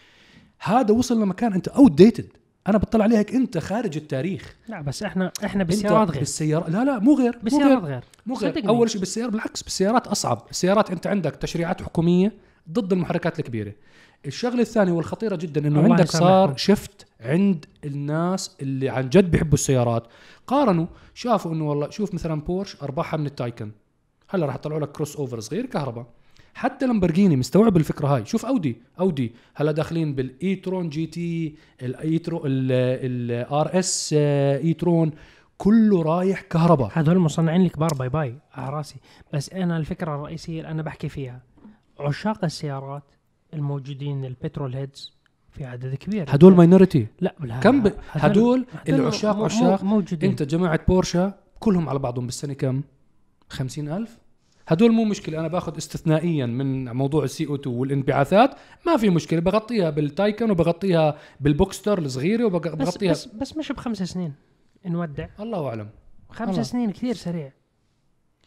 [0.61, 2.27] هذا وصل لمكان أنت outdated
[2.69, 4.55] أنا بطلع عليه هيك أنت خارج التاريخ.
[4.69, 6.19] لا بس إحنا إحنا بالسيارات غير.
[6.19, 8.05] بالسيارة لا لا مو غير مو بالسيارات غير غير.
[8.27, 8.51] مو غير.
[8.51, 8.69] صدقني.
[8.69, 10.47] أول شيء بالسيارة بالعكس بالسيارات أصعب.
[10.51, 12.33] السيارات أنت عندك تشريعات حكومية
[12.71, 13.73] ضد المحركات الكبيرة.
[14.27, 16.07] الشغلة الثانية والخطيرة جدا إنه عندك.
[16.07, 20.07] صار شفت عند الناس اللي عن جد بيحبوا السيارات.
[20.47, 23.71] قارنوا شافوا إنه والله شوف مثلا بورش أرباحها من التايكن.
[24.29, 26.07] هلأ راح يطلعوا لك crossover صغير كهرباء.
[26.55, 28.27] حتى لامبرجيني مستوعب الفكرة هاي.
[28.27, 29.33] شوف أودي أودي.
[29.55, 35.11] هلأ داخلين بال e-tron GT ال e-tro ال RS e-tron.
[35.59, 36.91] كله رايح كهرباء.
[36.93, 38.97] هذول المصنعين الكبار باي باي على راسي.
[39.33, 41.43] بس أنا الفكرة الرئيسية اللي أنا بحكي فيها.
[42.01, 43.03] عشاق السيارات
[43.55, 45.13] الموجودين ال petrolheads
[45.51, 46.25] في عدد كبير.
[46.29, 47.93] هدول minority لا لا كم ب...
[48.11, 50.31] هدول العشاق مو- مو- عشاق موجودين.
[50.31, 52.83] انت جماعة بورشا كلهم على بعضهم بالسنة كم؟
[53.49, 54.19] خمسين ألف.
[54.69, 55.41] هدول مو مشكلة.
[55.41, 58.55] أنا باخذ استثنائيا من موضوع ال CO2 والانبعاثات.
[58.87, 59.41] ما في مشكلة.
[59.41, 64.33] بغطيها بالتايكن وبغطيها بالبوكستر الصغيرة بس وبغطيها بس, بس مش بخمس سنين.
[64.87, 65.27] نودع.
[65.41, 65.89] الله أعلم.
[66.31, 66.71] خمس.
[66.71, 67.53] سنين كثير سريع.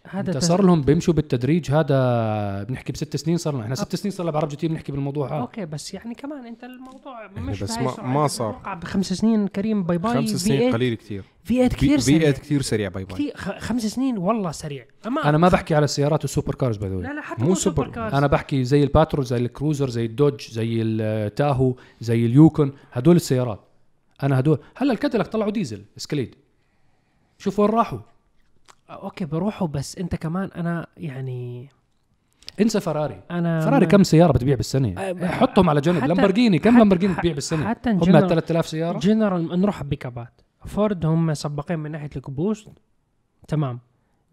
[0.10, 3.64] هذا صار لهم بيمشوا بالتدريج هذا بنحكي بست سنين صار لنا.
[3.64, 5.42] إحنا ست سنين صار لنا بعرب GT بنحكي بالموضوع هذا.
[5.42, 8.04] okay بس يعني كمان انت الموضوع يعني مش بس ما-.
[8.04, 8.78] ما أنت صار.
[8.82, 12.32] بخمس سنين كريم bye bye خمس سنين قليل كثير V8 كثير في سريع.
[12.32, 14.86] كثير سريع bye bye كثير خمس سنين والله سريع.
[15.08, 17.86] أما أنا ما بحكي على السيارات ال supercars bye لا لا حتى مو مو super.
[17.86, 18.14] supercars.
[18.14, 22.74] أنا بحكي زي الباترول زي الكروزر زي الدوج زي التاهو زي اليوكون.
[22.92, 23.60] هدول السيارات.
[24.24, 26.36] أنا هدول هلا الكاديلاك طلعوا ديزل اسكليد
[27.38, 28.00] شوف وين راحوا.
[28.90, 31.70] okay بروحوا بس أنت كمان أنا يعني
[32.62, 33.22] انسى فراري.
[33.32, 36.04] أنا فراري كم سيارة بتبيع بالسنة؟ أه، حطهم على جنب.
[36.06, 41.06] لامبرجيني كم لامبرجيني بتبيع بالسنة؟ حتى هم جنرال 3000 سيارة؟ جنرال نروح بيك ابات فورد
[41.06, 42.70] هم سباقين من ناحية الكبوس.
[43.48, 43.80] تمام.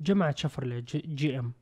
[0.00, 1.52] جمعت شفرلي جي, جي إم.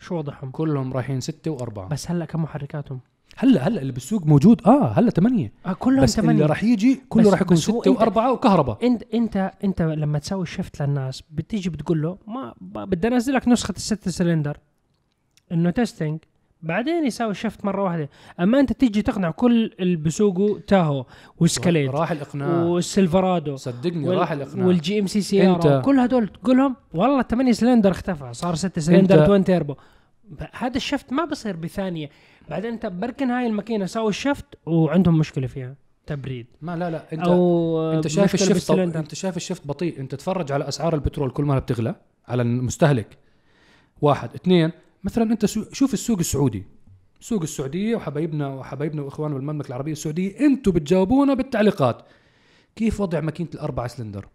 [0.00, 1.88] شو وضعهم؟ كلهم رايحين ستة وأربعة.
[1.88, 3.00] بس هلأ كم محركاتهم؟
[3.36, 4.62] هلا هلا اللي بالسوق موجود.
[4.66, 8.32] آه هلا ثمانية آه كلهم بس اللي ثمانية راح يجي كله راح يكون ستة وأربعة
[8.32, 8.78] وكهرباء.
[8.86, 13.74] انت انت انت لما تسوي شيفت للناس بتيجي بتقول له ما بدي انزل لك نسخة
[13.76, 14.56] الست سلندر
[15.52, 16.18] إنه testing
[16.62, 18.08] بعدين يساوي shift مرة واحدة.
[18.40, 21.04] أما أنت تيجي تقنع كل اللي بيسوقوا تاهو
[21.40, 22.62] وإسكاليد راح الإقناع.
[22.62, 24.66] والسيلفرادو صدقني وال- راح الإقناع.
[24.66, 28.78] والجي ام سي سيارة أنت- كل هدول تقول لهم والله 8 سلندر اختفى صار 6
[28.80, 29.74] سلندر أنت- twin turbo
[30.30, 32.08] ب- هذا ال shift ما بصير بثانية.
[32.50, 35.76] بعدين انت بركن هاي الماكينة ساوي ال shift وعندهم مشكلة فيها
[36.06, 36.46] تبريد.
[36.62, 38.70] ما لا لا انت أو انت شايف ال shift.
[38.70, 41.94] انت شايف ال shift بطيء انت تتفرج على أسعار البترول كل ما بتغلى
[42.28, 43.18] على المستهلك.
[44.00, 44.34] واحد.
[44.34, 44.70] اثنين
[45.04, 45.46] مثلا انت.
[45.46, 46.64] شوف السوق السعودي.
[47.20, 52.02] سوق السعودية وحبايبنا وحبايبنا وإخواننا بالمملكة العربية السعودية أنتم بتجاوبونا بالتعليقات.
[52.76, 54.28] كيف وضع ماكينة الاربعه سلندر؟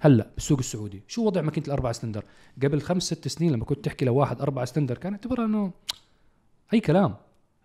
[0.00, 1.02] هلأ بالسوق السعودي.
[1.08, 2.24] شو وضع ماكينة الاربعه سلندر؟
[2.62, 5.72] قبل خمس ست سنين لما كنت تحكي لواحد اربعه سلندر كان يعتبرها إنه
[6.72, 7.14] أي كلام.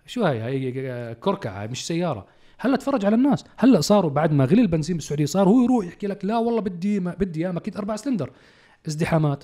[0.06, 2.26] شو هاي؟ هاي كركعة هاي مش سيارة.
[2.60, 3.44] هلا تفرج على الناس.
[3.58, 7.00] هلا صاروا بعد ما غلي البنزين بالسعودية صار هو يروح يحكي لك لا والله بدي
[7.00, 8.30] ما بدي إياه ماكينه أربع سلندر.
[8.88, 9.44] ازدحامات.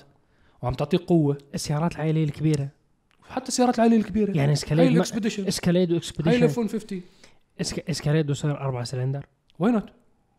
[0.62, 1.38] وعم تعطيك قوة.
[1.54, 2.68] السيارات العائلية الكبيرة.
[3.28, 4.30] حتى السيارات العائلية الكبيرة.
[4.30, 5.92] يعني هاي إسكاليد الاكسبediشن إسكاليد
[6.26, 7.02] هاي الاف 150
[7.62, 9.26] إسك- إسكاليد وصار أربع سلندر.
[9.58, 9.84] وينت؟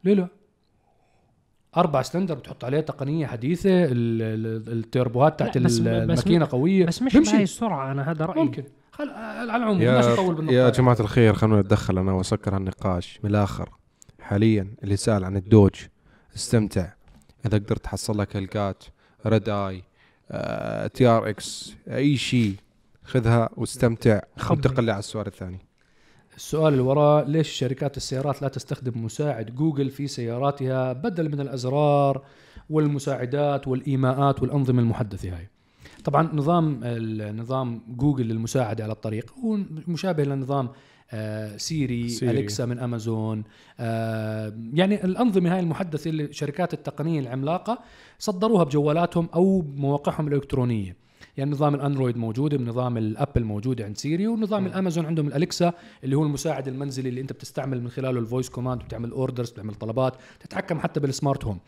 [0.03, 0.27] ليه لا؟
[1.77, 6.47] أربع سلندر بتحط عليه تقنية حديثة ال- ال- التيربوهات تحت لا، بس- ال- بس- الماكينة
[6.51, 6.85] قوية.
[6.85, 7.17] بس مش.
[7.17, 8.43] بهاي السرعة أنا هذا رأيي.
[8.43, 8.63] ممكن.
[8.97, 9.91] خل على العموم يا
[10.51, 10.71] يا هاي.
[10.71, 13.69] جماعة الخير خلونا نتدخل أنا وأسكر هالنقاش من الآخر.
[14.21, 15.71] حاليا اللي سأل عن الدودج
[16.35, 16.93] استمتع.
[17.45, 18.83] إذا قدرت تحصل لك هلقات
[19.25, 19.83] Redeye
[20.31, 22.55] آه، TRX أي شيء
[23.03, 24.19] خذها واستمتع.
[24.49, 25.59] وانتقل على السؤال الثاني.
[26.35, 32.23] السؤال اللي وراه ليش شركات السيارات لا تستخدم مساعد جوجل في سياراتها بدل من الأزرار
[32.69, 35.49] والمساعدات والإيماءات والأنظمة المحدثة هاي؟
[36.03, 36.79] طبعا نظام
[37.37, 40.69] نظام جوجل للمساعدة على الطريق هو مشابه لنظام
[41.11, 42.31] آه، سيري, سيري.
[42.31, 43.43] أليكسا من أمازون
[43.79, 47.79] آه، يعني الأنظمة هاي المحدثة اللي شركات التقنية العملاقة
[48.19, 51.03] صدروها بجوالاتهم أو بمواقعهم الإلكترونية.
[51.37, 56.23] يعني نظام الأندرويد موجود بنظام الأبل موجود عند سيري ونظام الأمازون عندهم الأليكسا اللي هو
[56.23, 60.79] المساعد المنزلي اللي أنت بتستعمل من خلاله ال voice command بتعمل orders بتعمل طلبات تتحكم
[60.79, 61.59] حتى بال smart home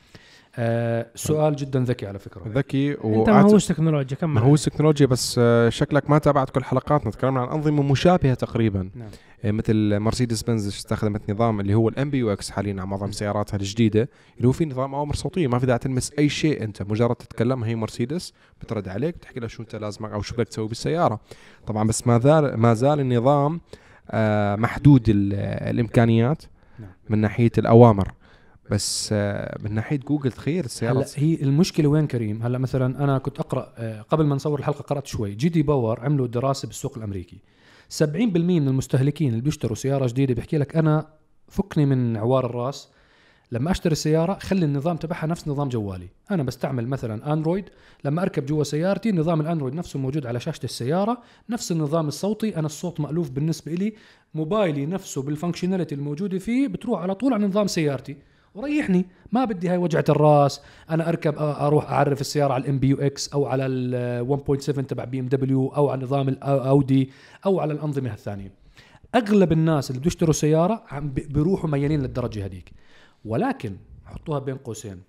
[0.59, 2.41] آه سؤال جدا ذكي على فكرة.
[2.47, 4.33] ذكي أنت وأعت- مهووس تكنولوجيا كمل.
[4.33, 7.11] ما هو تكنولوجيا بس آه، شكلك ما تابعت كل حلقاتنا.
[7.11, 8.89] تكلمنا عن أنظمة مشابهة تقريبا.
[8.95, 9.09] نعم.
[9.45, 14.09] آه، مثل مرسيدس بنز استخدمت نظام اللي هو ال MBUX حاليا على معظم سياراتها الجديدة
[14.37, 15.47] اللي هو في نظام اوامر صوتية.
[15.47, 16.81] ما في داعي تلمس أي شيء أنت.
[16.83, 20.67] مجرد تتكلم هي مرسيدس بترد عليك بتحكي لها شو أنت لازمك أو شو بدك تسوي
[20.67, 21.19] بالسيارة.
[21.67, 23.61] طبعا بس ما زال ما زال النظام
[24.11, 25.33] آه، محدود ال-
[25.69, 26.43] الإمكانيات
[26.79, 26.89] نعم.
[27.09, 28.11] من ناحية الأوامر.
[28.71, 33.17] بس آه، من ناحية جوجل تخيل السياره هلأ هي المشكلة وين كريم؟ هلأ مثلا أنا
[33.17, 35.35] كنت أقرأ آه، قبل ما نصور الحلقة قرأت شوي.
[35.35, 37.39] جي دي باور عملوا دراسة بالسوق الأمريكي.
[37.89, 41.07] 70% من المستهلكين اللي بيشتروا سيارة جديدة بيحكي لك أنا
[41.47, 42.89] فكني من عوار الرأس.
[43.51, 46.07] لما أشتري سيارة خلي النظام تبعها نفس نظام جوالي.
[46.31, 47.65] أنا بستعمل مثلا أندرويد.
[48.05, 52.57] لما أركب جوا سيارتي نظام الأندرويد نفسه موجود على شاشة السيارة نفس النظام الصوتي.
[52.57, 53.93] أنا الصوت مألوف بالنسبة لي
[54.33, 58.17] موبايلي نفسه بال functionality الموجودة فيه بتروح على طول على نظام سيارتي.
[58.55, 59.05] وريحني.
[59.31, 60.61] ما بدي هاي وجعة الراس.
[60.89, 65.27] أنا أركب أروح أعرف السيارة على ال MBUX أو على ال 1.7 تبع بي ام
[65.27, 67.09] دبليو أو على نظام الاودي
[67.45, 68.51] أو على الأنظمة الثانية
[69.15, 72.71] أغلب الناس اللي بده يشتروا سيارة عم بي- بيروحوا ميالين للدرجة هذيك.
[73.25, 75.01] ولكن حطوها بين قوسين.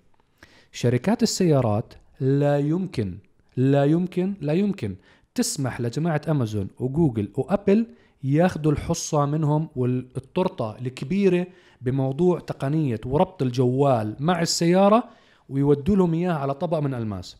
[0.73, 3.19] شركات السيارات لا يمكن
[3.57, 4.97] لا يمكن لا يمكن
[5.35, 7.87] تسمح لجماعة أمازون وجوجل وأبل
[8.27, 11.47] ياخذوا الحصة منهم والتورته الكبيرة
[11.81, 15.05] بموضوع تقنية وربط الجوال مع السيارة
[15.49, 17.37] ويودوا لهم إياها على طبق من ألماس.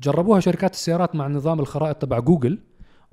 [0.00, 2.58] جربوها شركات السيارات مع نظام الخرائط تبع جوجل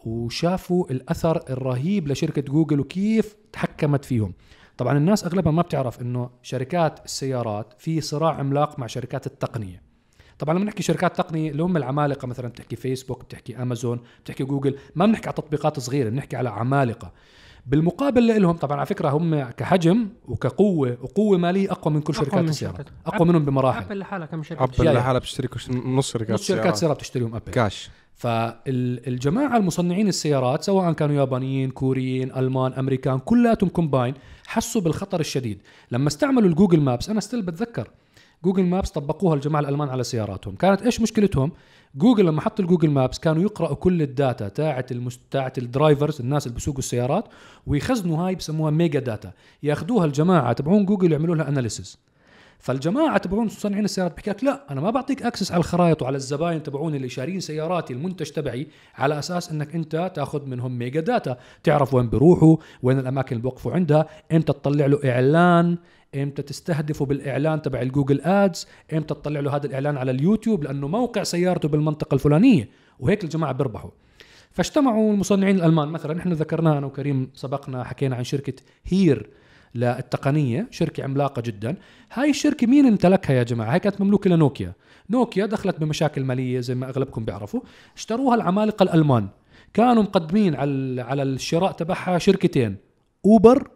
[0.05, 4.33] وشافوا الأثر الرهيب لشركة جوجل وكيف تحكمت فيهم.
[4.77, 9.92] طبعا الناس اغلبها ما بتعرف إنه شركات السيارات في صراع عملاق مع شركات التقنية.
[10.39, 14.75] طبعا لما نحكي شركات تقنية اللي هم العمالقة مثلا بتحكي فيسبوك بتحكي امازون بتحكي جوجل
[14.95, 17.11] ما بنحكي على تطبيقات صغيرة بنحكي على عمالقة.
[17.67, 22.43] بالمقابل لهم طبعا على فكرة هم كحجم وكقوة وقوة مالية أقوى من كل أقوى شركات
[22.43, 22.91] من السيارات شركة.
[23.05, 23.83] أقوى منهم بمراحل.
[23.85, 24.93] أبل لحالها كم شركة؟ أبل.
[24.93, 26.73] لحالها بتشتري كش- نص شركات نص شركات.
[26.73, 26.97] السيارات.
[26.97, 27.51] بتشتريهم أبل.
[27.51, 27.89] كاش.
[28.15, 34.13] فالجماعة المصنعين السيارات سواء كانوا يابانيين كوريين ألمان أمريكان كلاتهم combined
[34.47, 35.61] حسوا بالخطر الشديد.
[35.91, 37.87] لما استعملوا ال Google Maps أنا still بتذكر
[38.43, 40.55] Google Maps طبقوها الجماعة الألمان على سياراتهم.
[40.55, 41.51] كانت إيش مشكلتهم؟
[41.95, 45.19] جوجل لما حطوا ال Google Maps كانوا يقرأوا كل ال data تاعت المس...
[45.31, 47.25] تاعت ال drivers الناس اللي بيسوقوا السيارات
[47.67, 49.31] ويخزنوا هاي بسموها mega data.
[49.63, 51.97] ياخذوها الجماعة تبعون جوجل يعملوا لها analysis
[52.59, 56.63] فالجماعة تبعون مصنعين السيارات بحكي لك لا أنا ما بعطيك access على الخرائط وعلى الزباين
[56.63, 61.37] تبعون اللي شارين سياراتي المنتج تبعي على أساس إنك أنت تأخذ منهم mega data.
[61.63, 64.07] تعرف وين بيروحوا وين الأماكن اللي بيوقفوا عندها.
[64.31, 65.77] إمتى تطلع له إعلان
[66.15, 70.87] إمتى تستهدفه بالإعلان تبع ال Google Ads إمتى تطلع له هذا الإعلان على اليوتيوب لأنه
[70.87, 73.89] موقع سيارته بالمنطقة الفلانية وهيك الجماعة بيربحوا.
[74.51, 75.87] فاجتمعوا المصنعين الألمان.
[75.87, 78.53] مثلا إحنا ذكرناها أنا وكريم سبقنا حكينا عن شركة
[78.85, 79.29] هير
[79.75, 81.75] للتقنية شركة عملاقة جدا.
[82.13, 84.73] هاي الشركة مين امتلكها يا جماعة؟ هاي كانت مملوكة لنوكيا.
[85.09, 87.61] نوكيا دخلت بمشاكل مالية زي ما أغلبكم بيعرفوا.
[87.95, 89.27] اشتروها العمالقة الألمان.
[89.73, 92.75] كانوا مقدمين على على الشراء تبعها شركتين
[93.25, 93.67] اوبر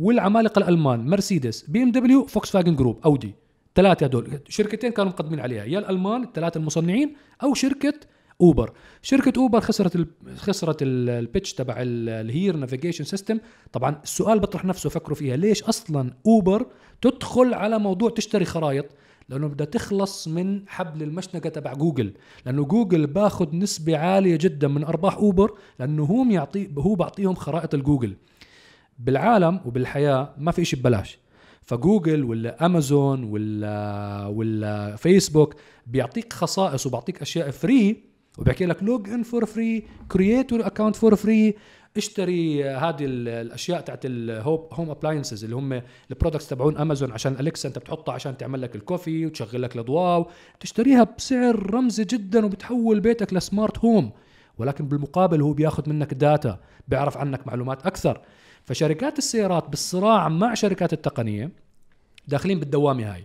[0.00, 3.34] والعمالقة الألمان مرسيدس بي إم دبليو فوكس فاجن Group أودي.
[3.74, 7.94] ثلاثة هدول شركتين كانوا مقدمين عليها يا الألمان الثلاثة المصنعين أو شركة
[8.40, 8.72] أوبر.
[9.02, 10.06] شركة أوبر خسرت ال...
[10.36, 13.38] خسرت ال- ال pitch تبع ال- ال HERE navigation system.
[13.72, 15.36] طبعا السؤال بطرح نفسه فكروا فيها.
[15.36, 16.66] ليش أصلا أوبر
[17.02, 18.86] تدخل على موضوع تشتري خرائط
[19.28, 22.12] لأنه بدها تخلص من حبل المشنقة تبع جوجل.
[22.46, 27.74] لأنه جوجل باخذ نسبة عالية جدا من أرباح أوبر لأنه هم يعطي هو بعطيهم خرائط
[27.74, 28.16] الجوجل.
[29.04, 31.18] بالعالم وبالحياة ما في شيء ببلاش.
[31.62, 35.54] فجوجل ولا أمازون ولا ولا فيسبوك
[35.86, 38.04] بيعطيك خصائص وبيعطيك أشياء free
[38.38, 41.54] وبيحكي لك log in for free create account for free
[41.96, 47.12] اشتري هذه ال- الأشياء تاعت ال home home appliances اللي هم ال products تبعون أمازون
[47.12, 52.04] عشان اليكسا أنت بتحطها عشان تعمل لك ال coffee وتشغل لك الاضواء تشتريها بسعر رمزي
[52.04, 54.10] جدا وبتحول بيتك ل smart home
[54.58, 58.20] ولكن بالمقابل هو بياخذ منك data بيعرف عنك معلومات أكثر.
[58.64, 61.50] فشركات السيارات بالصراع مع شركات التقنية
[62.28, 63.24] داخلين بالدوامة هاي.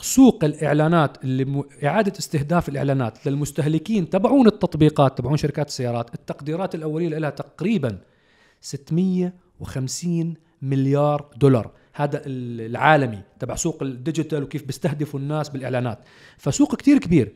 [0.00, 1.62] سوق الإعلانات اللي.
[1.84, 7.98] إعادة استهداف الإعلانات للمستهلكين تبعون التطبيقات تبعون شركات السيارات التقديرات الأولية لها تقريبا
[8.60, 11.70] 650 مليار دولار.
[11.94, 15.98] هذا ال- العالمي تبع سوق ال digital وكيف بيستهدفوا الناس بالإعلانات.
[16.38, 17.32] فسوق كتير كبير.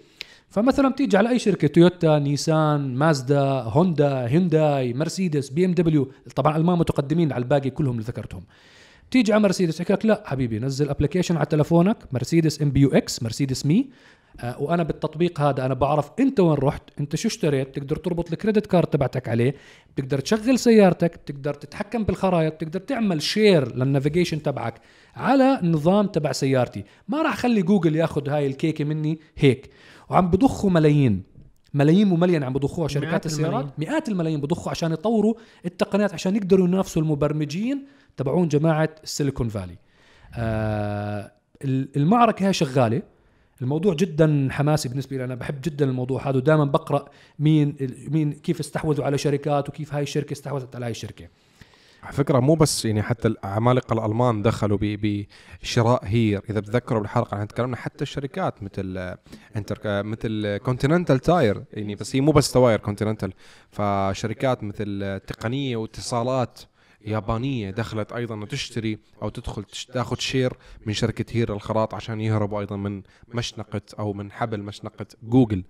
[0.49, 6.11] فمثلا بتيجي على أي شركة تويوتا نيسان مازدا هوندا هيونداي مرسيدس بي إم دبليو.
[6.35, 8.43] طبعا الألمان متقدمين على الباقي كلهم اللي ذكرتهم.
[9.11, 13.87] تيجي على مرسيدس يحكي لك لا حبيبي نزل application على تلفونك مرسيدس MBUX Mercedes me.
[14.41, 18.38] آه وأنا بالتطبيق هذا أنا بعرف أنت وين رحت أنت شو اشتريت تقدر تربط ال
[18.38, 19.55] credit card تبعتك عليه
[19.97, 24.75] بتقدر تشغل سيارتك بتقدر تتحكم بالخرائط بتقدر تعمل share لل navigation تبعك
[25.17, 26.85] على النظام تبع سيارتي.
[27.09, 29.71] ما راح أخلي جوجل ياخذ هاي الكيكة مني هيك.
[30.09, 31.23] وعم بضخوا ملايين.
[31.75, 33.53] ملايين ومليان عم بضخوها شركات مئات السيارات.
[33.55, 33.73] الملايين.
[33.79, 39.77] مئات الملايين بضخوا عشان يطوروا التقنيات عشان يقدروا ينافسوا المبرمجين تبعون جماعة السيليكون فالي
[40.35, 41.33] آه
[41.97, 43.03] المعركة هي شغالة.
[43.63, 45.25] الموضوع جدا حماسي بالنسبة لي.
[45.25, 47.05] أنا بحب جدا الموضوع هذا ودائما بقرأ
[47.39, 47.77] مين
[48.09, 51.29] مين كيف استحوذوا على شركات وكيف هاي الشركة استحوذت على هاي الشركة.
[52.07, 56.43] على فكرة مو بس يعني حتى العمالقه الألمان دخلوا بشراء هير.
[56.51, 59.15] إذا بتذكروا بالحلقة إحنا تكلمنا حتى الشركات مثل
[59.57, 63.33] انتر مثل كونتيننتال تاير يعني بس هي مو بس تواير كونتيننتال
[63.71, 66.61] فشركات مثل تقنية واتصالات
[67.07, 70.53] يابانية دخلت أيضا وتشتري أو تدخل تاخذ share
[70.87, 73.03] من شركة هير الخرائط عشان يهربوا أيضا من
[73.35, 75.65] مشنقة أو من حبل مشنقة جوجل.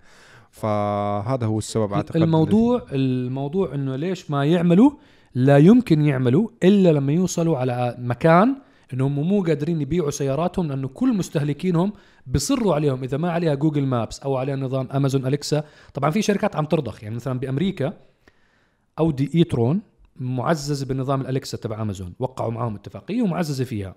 [0.51, 4.91] فهذا هو السبب أعتقد الموضوع الموضوع إنه ليش ما يعملوا؟
[5.37, 8.55] لا يمكن يعملوا إلا لما يوصلوا على مكان
[8.93, 11.93] إنهم مو قادرين يبيعوا سياراتهم لأنه كل مستهلكينهم
[12.27, 13.03] بيصروا عليهم.
[13.03, 17.03] إذا ما عليها جوجل مابس أو عليها نظام امازون اليكسا طبعا في شركات عم ترضخ.
[17.03, 17.93] يعني مثلا بأمريكا
[18.99, 19.81] أودي e-tron
[20.15, 23.95] معزز بنظام الأليكسا تبع امازون وقعوا معاهم اتفاقية ومعززة فيها.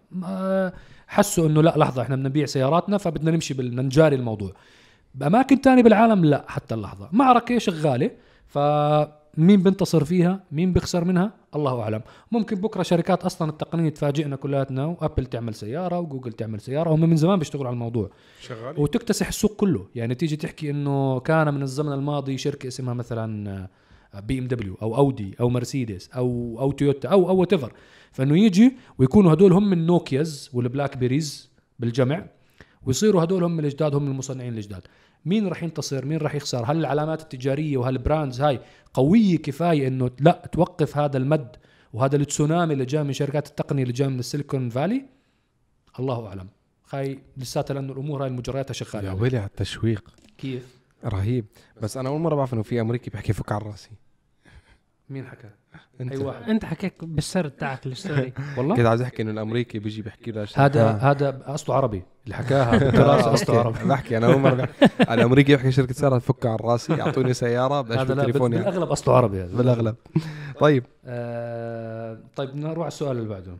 [1.08, 4.52] حسوا إنه لا لحظة إحنا بدنا نبيع سياراتنا فبدنا نمشي بدنا نجاري الموضوع.
[5.14, 7.08] بأماكن تانية بالعالم لا حتى اللحظة.
[7.12, 8.10] معركة شغالة
[9.36, 12.02] فمين بينتصر فيها؟ مين بيخسر منها؟ الله أعلم.
[12.32, 17.16] ممكن بكرة شركات أصلا التقنية تفاجئنا كلياتنا وأبل تعمل سيارة وجوجل تعمل سيارة هم من
[17.16, 18.10] زمان بيشتغلوا على الموضوع.
[18.40, 19.86] شغال وتكتسح السوق كله.
[19.94, 23.68] يعني تيجي تحكي إنه كان من الزمن الماضي شركة اسمها مثلا
[24.14, 27.54] بي إم دبليو أو أودي أو مرسيدس أو أو تويوتا أو أو وات
[28.12, 32.26] فإنه يجي ويكونوا هدول هم النوكياز والبلاك بيريز بالجمع
[32.86, 34.82] ويصيروا هدول هم الجداد هم المصنعين الجداد
[35.24, 38.60] مين راح ينتصر؟ مين راح يخسر؟ هل العلامات التجارية وهال brands هاي
[38.94, 41.56] قوية كفاية إنه لا توقف هذا المد
[41.92, 45.04] وهذا التسونامي اللي جاء من شركات التقنية اللي جاء من السيليكون فالي
[45.98, 46.48] الله أعلم.
[46.92, 48.30] هاي لساتها لأنه الأمور هاي
[48.68, 50.10] يا شغالة ويلي على التشويق.
[50.38, 51.44] كيف؟ رهيب.
[51.82, 53.90] بس أنا أول مرة بعرف إنه في أمريكي بيحكي فك على راسي.
[55.10, 55.50] مين حكى؟
[56.00, 56.12] أنت.
[56.12, 58.32] اي واحد أنت حكيت بالسرد تاعك الستوري.
[58.56, 58.76] والله.
[58.76, 60.92] كنت عايز أحكي إنه الأمريكي بيجي بيحكي له هذا آه.
[60.92, 62.02] هذا اصله عربي.
[62.24, 63.58] اللي حكاها بالدراسه اصله.
[63.58, 63.84] عربي.
[63.84, 64.68] بحكي أنا أول مرة
[65.00, 68.56] الأمريكي يحكي شركة سيارة فك على راسي يعطوني سيارة بدي أشوف بال- تليفوني.
[68.56, 69.56] بالأغلب اصله عربي هذا.
[69.56, 69.94] بالأغلب.
[70.60, 70.84] طيب.
[71.04, 73.56] آه طيب نروح على السؤال اللي بعده.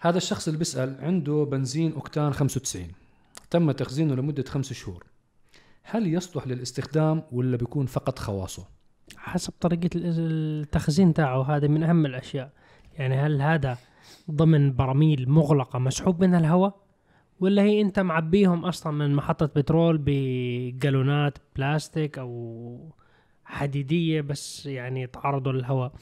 [0.00, 2.88] هذا الشخص اللي بيسأل عنده بنزين أوكتان 95
[3.50, 5.04] تم تخزينه لمدة خمس شهور.
[5.82, 8.79] هل يصلح للاستخدام ولا بيكون فقط خواصه؟
[9.16, 12.50] حسب طريقة ال- التخزين تاعه هذا من أهم الأشياء.
[12.98, 13.78] يعني هل هذا
[14.30, 16.74] ضمن براميل مغلقة مسحوب منها الهواء؟
[17.40, 22.94] ولا هي أنت معبيهم أصلا من محطة بترول بجالونات بلاستيك أو
[23.44, 25.92] حديدية بس يعني تعرضوا للهواء؟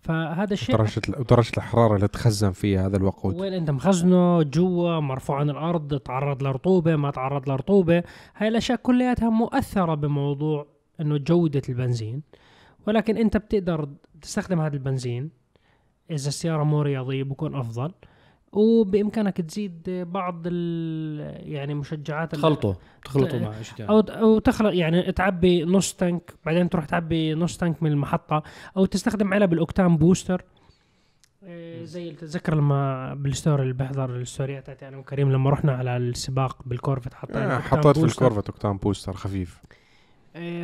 [0.00, 3.40] فهذا الشيء درجة ودرجة الحرارة اللي تخزن فيها هذا الوقود.
[3.40, 8.02] وين أنت مخزنه؟ جوا مرفوع عن الأرض تعرض لرطوبة ما تعرض لرطوبة.
[8.36, 10.66] هاي الأشياء كلياتها مؤثرة بموضوع
[11.02, 12.22] إنه جودة البنزين
[12.86, 13.88] ولكن أنت بتقدر
[14.22, 15.30] تستخدم هذا البنزين
[16.10, 17.92] إذا السيارة مو رياضية بكون أفضل
[18.52, 22.74] وبإمكانك تزيد بعض ال يعني مشجعات تخلطوا
[23.04, 27.82] تخلطوا مع شيء أو أو تخلق يعني تعبي نص tank بعدين تروح تعبي نص tank
[27.82, 28.42] من المحطة
[28.76, 30.44] أو تستخدم علب ال octane booster
[31.42, 35.72] إيه، زي اللي تتذكر لما بال story اللي بحضر الستوريات تاعتي أنا وكريم لما رحنا
[35.72, 38.26] على السباق بالكورفت حطينا آه، حطيت في booster.
[38.26, 39.62] الكورفت octane booster خفيف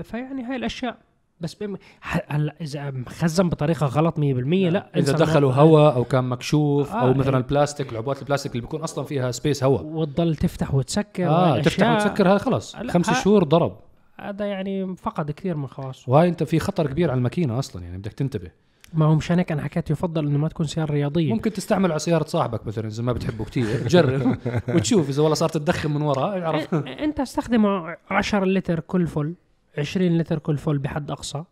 [0.02, 0.96] فيعني هاي الأشياء.
[1.40, 1.76] بس بم...
[2.00, 5.82] ح- هلا إذا مخزن بطريقة غلط 100% لا إذا انسى دخلوا الموضوع.
[5.82, 7.36] هواء أو كان مكشوف آه، أو مثلا إيه.
[7.38, 12.28] البلاستيك العبوات البلاستيك اللي بيكون أصلا فيها space هواء وتضل تفتح وتسكر آه تفتح وتسكر
[12.28, 12.76] هذا خلاص.
[12.76, 13.76] لا، خمس ها- شهور ضرب.
[14.20, 17.98] هذا يعني فقد كثير من خواصه وهاي أنت في خطر كبير على الماكينة أصلا يعني
[17.98, 18.50] بدك تنتبه.
[18.94, 21.32] ما هو مشان هيك أنا حكيت يفضل إنه ما تكون سيارة رياضية.
[21.32, 24.36] ممكن تستعمل على سيارة صاحبك مثلا إذا ما بتحبه كثير جرب
[24.74, 29.34] وتشوف إذا والله صارت تدخن من وراء اعرف إيه، أنت استخدمه 10 لتر كل full.
[29.78, 31.44] 20 لتر كل full بحد أقصى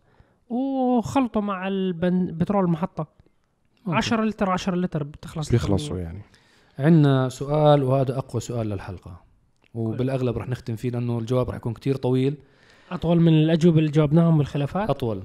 [0.49, 2.25] وخلطه مع البن...
[2.25, 3.07] بترول المحطة.
[3.87, 6.21] 10 لتر 10 لتر بتخلص بيخلصوا يعني.
[6.79, 9.21] عندنا سؤال وهذا أقوى سؤال للحلقة.
[9.73, 12.37] وبالأغلب رح نختم فيه لأنه الجواب رح يكون كتير طويل.
[12.91, 15.23] أطول من الأجوبة اللي جاوبناهم بالخلافات أطول.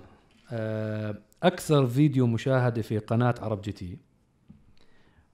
[0.53, 3.98] آه، أكثر فيديو مشاهدة في قناة عرب جي تي.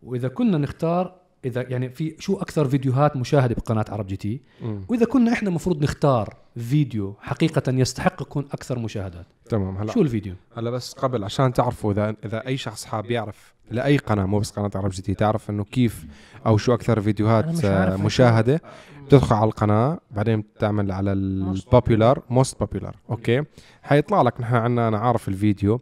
[0.02, 4.40] وإذا كنا نختار إذا يعني في شو أكثر فيديوهات مشاهدة بقناة عرب جي تي.
[4.88, 9.26] وإذا كنا إحنا المفروض نختار فيديو حقيقة يستحق يكون أكثر مشاهدات.
[9.48, 9.92] تمام هلا.
[9.92, 14.26] شو الفيديو؟ هلا بس قبل عشان تعرفوا إذا إذا أي شخص حاب يعرف لأي قناة
[14.26, 16.06] مو بس قناة عرب جي تي تعرف إنه كيف
[16.46, 18.60] أو شو أكثر فيديوهات آه، مشاهدة
[19.06, 23.42] بتدخل على القناة بعدين بتعمل على ال popular most popular okay؟
[23.82, 25.80] حيطلع لك نحن عندنا أنا عارف الفيديو.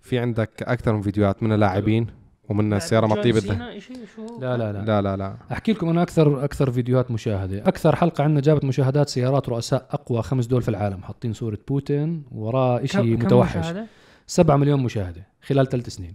[0.00, 2.06] في عندك أكثر من فيديوهات من اللاعبين؟
[2.48, 4.84] ومن السياره سينا إشي شو لا لا لا.
[4.84, 5.36] لا لا لا.
[5.52, 7.58] أحكي لكم أنا أكثر أكثر فيديوهات مشاهدة.
[7.68, 12.22] أكثر حلقة عندنا جابت مشاهدات سيارات رؤساء أقوى خمس دول في العالم حاطين صورة بوتين
[12.32, 13.56] وراه شيء متوحش.
[13.56, 13.86] مشاهدة؟
[14.26, 16.14] 7 مليون مشاهدة خلال ثلاث سنين.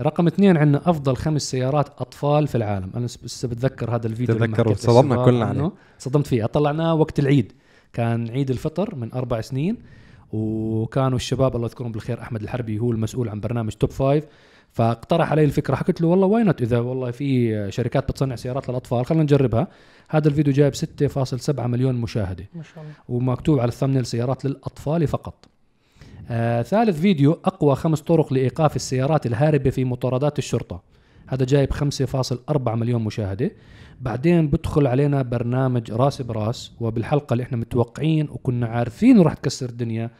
[0.00, 2.90] رقم اثنين عندنا أفضل خمس سيارات أطفال في العالم.
[2.96, 5.72] أنا لسه- بتذكر هذا الفيديو وصدمنا للشباب كلنا عنه.
[5.98, 6.46] صدمت فيه.
[6.46, 7.52] طلعناه وقت العيد.
[7.92, 9.76] كان عيد الفطر من أربع سنين
[10.32, 14.24] وكانوا الشباب الله يذكرهم بالخير أحمد الحربي هو المسؤول عن برنامج توب فايف
[14.76, 19.06] فاقترح علي الفكرة حكيت له والله why not إذا والله في شركات بتصنع سيارات للأطفال
[19.06, 19.68] خلينا نجربها.
[20.08, 22.44] هذا الفيديو جايب 6.7 مليون مشاهدة.
[22.54, 22.94] ما شاء الله.
[23.08, 25.48] ومكتوب على ال thumbnail سيارات للأطفال فقط.
[26.30, 30.82] آه ثالث فيديو أقوى خمس طرق لإيقاف السيارات الهاربة في مطاردات الشرطة.
[31.26, 33.50] هذا جايب 5.4 مليون مشاهدة.
[34.00, 40.10] بعدين بدخل علينا برنامج راس براس وبالحلقة اللي إحنا متوقعين وكنا عارفين راح تكسر الدنيا.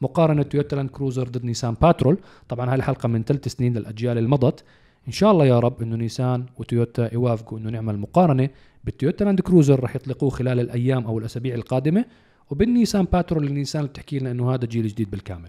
[0.00, 2.18] مقارنة تويوتا لاند كروزر ضد نيسان باترول.
[2.48, 4.64] طبعا هاي الحلقة من ثلاث سنين للأجيال اللي مضت
[5.06, 8.48] إن شاء الله يا رب إنه نيسان وتويوتا يوافقوا إنه نعمل مقارنة
[8.84, 12.04] بالتويوتا لاند كروزر راح يطلقوه خلال الأيام أو الأسابيع القادمة
[12.50, 15.48] وبالنيسان باترول النيسان اللي بتحكي لنا إنه هذا جيل جديد بالكامل.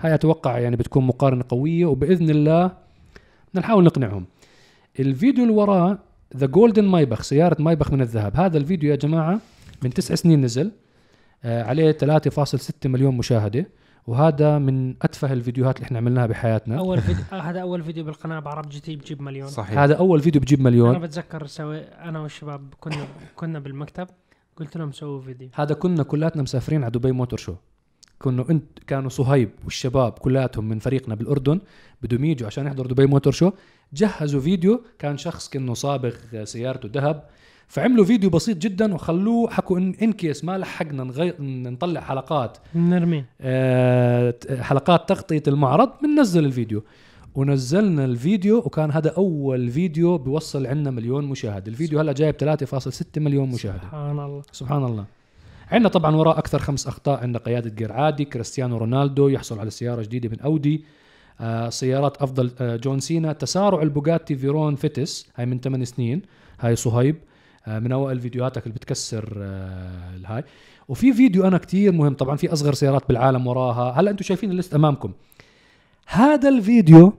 [0.00, 4.24] هاي أتوقع يعني بتكون مقارنة قوية وبإذن الله بدنا نحاول نقنعهم.
[5.00, 5.98] الفيديو اللي وراه
[6.36, 8.36] ذا جولدن مايبخ سيارة مايبخ من الذهب.
[8.36, 9.40] هذا الفيديو يا جماعة
[9.82, 10.70] من تسع سنين نزل
[11.44, 13.66] آه عليه 3.6 مليون مشاهدة.
[14.06, 16.78] وهذا من أتفه الفيديوهات اللي إحنا عملناها بحياتنا.
[16.78, 19.48] أول فيديو آه هذا أول فيديو بالقناة بعرب جي تي بجيب مليون.
[19.48, 19.78] صحيح.
[19.78, 24.06] هذا أول فيديو بجيب أنا مليون بتذكر سوي أنا والشباب كنا كنا بالمكتب
[24.56, 25.48] قلت لهم سووا فيديو.
[25.54, 27.54] هذا كنا كلاتنا مسافرين على دبي motor show.
[28.18, 31.60] كنا انت كانوا صهيب والشباب كلاتهم من فريقنا بالأردن
[32.02, 33.50] بدهم يجوا عشان يحضروا دبي motor show.
[33.92, 37.28] جهزوا فيديو كان شخص كأنه صابغ سيارته ذهب.
[37.68, 42.58] فعملوا فيديو بسيط جدا وخلوه حكوا ان in case ما لحقنا نغير نطلع حلقات.
[42.74, 46.82] نرمين آه، حلقات تغطية المعرض بننزل الفيديو.
[47.34, 51.68] ونزلنا الفيديو وكان هذا أول فيديو بيوصل عندنا مليون مشاهد.
[51.68, 54.42] الفيديو هلأ جايب 3.6 مليون مشاهده سبحان الله.
[54.52, 55.04] سبحان الله.
[55.70, 57.20] عندنا طبعا وراء أكثر خمس أخطاء.
[57.22, 60.84] عندنا قيادة جير عادي كريستيانو رونالدو يحصل على سيارة جديدة من أودي.
[61.40, 66.22] آه سيارات أفضل آه جون سينا تسارع البوغاتي فيرون فيتس هاي من 8 سنين
[66.60, 67.16] هاي صهيب.
[67.66, 70.44] من أوائل فيديوهاتك اللي بتكسر آه الهاي.
[70.88, 74.00] وفي فيديو أنا كتير مهم طبعا في أصغر سيارات بالعالم وراها.
[74.00, 75.12] هلأ أنتم شايفين ال list أمامكم.
[76.06, 77.12] هذا الفيديو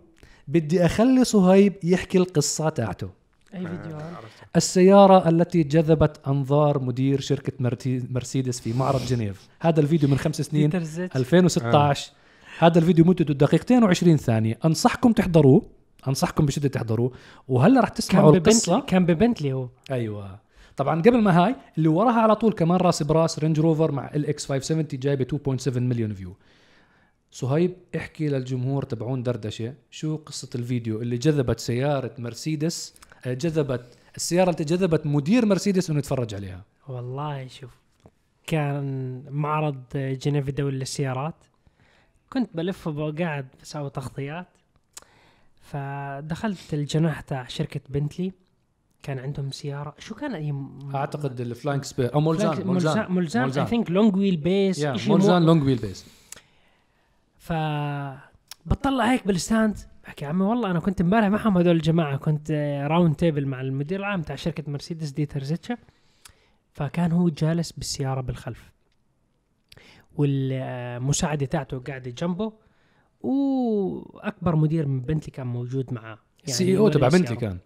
[0.48, 3.10] بدي أخلي صهيب يحكي القصة تاعته.
[3.56, 4.16] أي فيديو؟ هذا
[4.56, 7.54] السيارة التي جذبت أنظار مدير شركة
[8.10, 9.48] مرسيدس في معرض جنيف.
[9.60, 11.16] هذا الفيديو من خمس سنين بيتر زيت.
[11.16, 12.12] 2016
[12.60, 14.60] هذا الفيديو مدته دقيقتين و20 ثانية.
[14.66, 15.76] أنصحكم تحضروه.
[16.08, 17.12] أنصحكم بشدة تحضروه.
[17.47, 18.80] وهلا رح تسمعوا القصة.
[18.80, 19.70] كان ببنتلي هو.
[19.91, 20.39] أيوة.
[20.78, 24.26] طبعا قبل ما هاي اللي وراها على طول كمان راس براس رينج روفر مع إل
[24.26, 25.28] إكس 570 جايبة
[25.58, 26.36] 2.7 مليون view
[27.32, 32.95] صهيب احكي للجمهور تبعون دردشة شو قصة الفيديو اللي جذبت سيارة مرسيدس
[33.26, 36.64] آه، جذبت السيارة اللي جذبت مدير مرسيدس إنه يتفرج عليها.
[36.88, 37.72] والله شوف
[38.47, 41.36] كان معرض جنيف الدولي للسيارات.
[42.30, 44.47] كنت بلف وقاعد بسوي تغطيات.
[45.72, 48.32] فدخلت الجناح تاع شركة بنتلي
[49.03, 49.95] كان عندهم سيارة.
[49.99, 55.45] شو كان أيام أعتقد الفلاينج سبير أو مولزان مولزان مولزان I think long wheelbase مولزان
[55.45, 56.05] long wheelbase
[57.38, 57.53] ف
[58.65, 62.51] بطلع هيك بالستاند بحكي يا عمي والله أنا كنت امبارح معهم هذول الجماعة كنت
[62.89, 65.78] round table مع المدير العام تاع شركة مرسيدس ديتر زيتشا
[66.72, 68.72] فكان هو جالس بالسيارة بالخلف
[70.15, 72.53] والمساعدة تاعته قاعدة جنبه.
[73.22, 76.18] وأكبر مدير من بنتلي كان موجود معاه.
[76.39, 77.57] يعني CEO تبع بنتلي كان.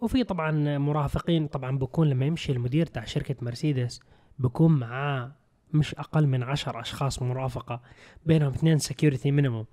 [0.00, 4.00] وفي طبعا مرافقين طبعا بكون لما يمشي المدير تاع شركة مرسيدس
[4.38, 5.32] بكون معاه
[5.72, 7.80] مش أقل من عشر أشخاص مرافقة
[8.26, 9.66] بينهم اثنين security minimum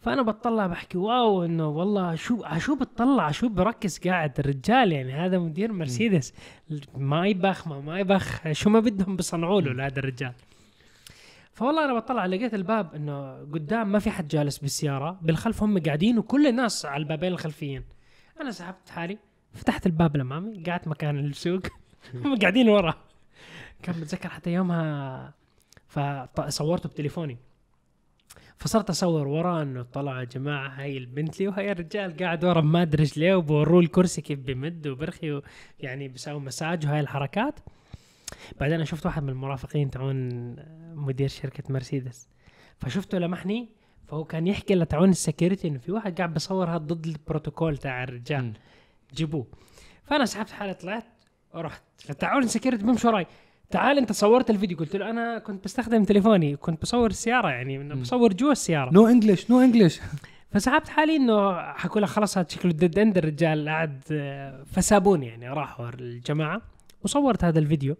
[0.00, 5.38] فأنا بطلع بحكي wow إنه والله شو شو بتطلع؟ شو بركز قاعد؟ الرجال يعني هذا
[5.38, 6.34] مدير مرسيدس.
[6.96, 10.32] ما يبخ ما, ما يبخ شو ما بدهم بيصنعوا له لهذا الرجال.
[11.60, 16.18] فوالله أنا بطلع لقيت الباب إنه قدام ما في حد جالس بالسيارة بالخلف هم قاعدين
[16.18, 17.84] وكل الناس على البابين الخلفيين.
[18.40, 19.18] أنا سحبت حالي
[19.52, 21.62] فتحت الباب الأمامي قعدت مكان السوق
[22.24, 22.94] هم قاعدين ورا.
[23.82, 25.34] كان بتذكر حتى يومها
[26.34, 27.38] فصورته بتليفوني.
[28.56, 33.10] فصرت أصور ورا إنه طلع يا جماعة هاي البنتلي وهاي الرجال قاعد ورا ما أدري
[33.16, 35.40] ليه وبوروه الكرسي كيف بمد وبرخي
[35.80, 37.60] يعني بيسوي مساج وهاي الحركات.
[38.60, 40.56] بعدين أنا شفت واحد من المرافقين تاعون
[40.94, 42.28] مدير شركة مرسيدس.
[42.78, 43.68] فشفته لمحني
[44.08, 48.04] فهو كان يحكي لتعون ال security إنه في واحد قاعد بصور هذا ضد البروتوكول تاع
[48.04, 48.52] الرجال.
[49.14, 49.46] جيبوه.
[50.04, 51.04] فأنا سحبت حالي طلعت
[51.54, 53.26] ورحت فتعون ال security بيمشي وراي.
[53.70, 54.78] تعال أنت صورت الفيديو.
[54.78, 58.90] قلت له أنا كنت بستخدم تليفوني كنت بصور السيارة يعني بصور جوا السيارة.
[58.92, 60.00] no English no English
[60.50, 64.00] فسحبت حالي إنه حكوا له خلاص هذا شكله dead end الرجال قاعد
[64.66, 66.62] فسابوني يعني راحوا الجماعة
[67.02, 67.96] وصورت هذا الفيديو.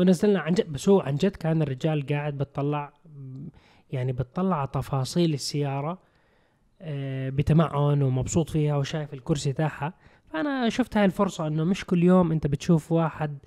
[0.00, 0.72] ونزلنا عن جد.
[0.72, 2.92] بس هو عن جد كان الرجال قاعد بتطلع
[3.90, 5.98] يعني بتطلع على تفاصيل السيارة
[6.82, 9.94] آه، بتمعن ومبسوط فيها وشايف الكرسي تاعها.
[10.32, 13.38] فأنا شفت هاي الفرصة إنه مش كل يوم أنت بتشوف واحد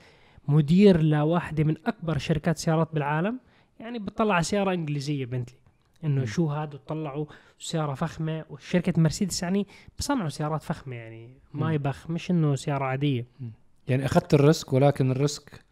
[0.48, 3.40] مدير لواحدة من أكبر شركات سيارات بالعالم.
[3.80, 5.58] يعني بتطلع سيارة إنجليزية بنتلي
[6.04, 7.26] إنه شو هذا طلعوا
[7.60, 8.46] سيارة فخمة.
[8.50, 9.68] وشركة مرسيدس يعني
[10.00, 13.26] بصنعوا سيارات فخمة يعني ما يبخ مش إنه سيارة عادية.
[13.88, 15.64] يعني أخذت ال risk ولكن ال risk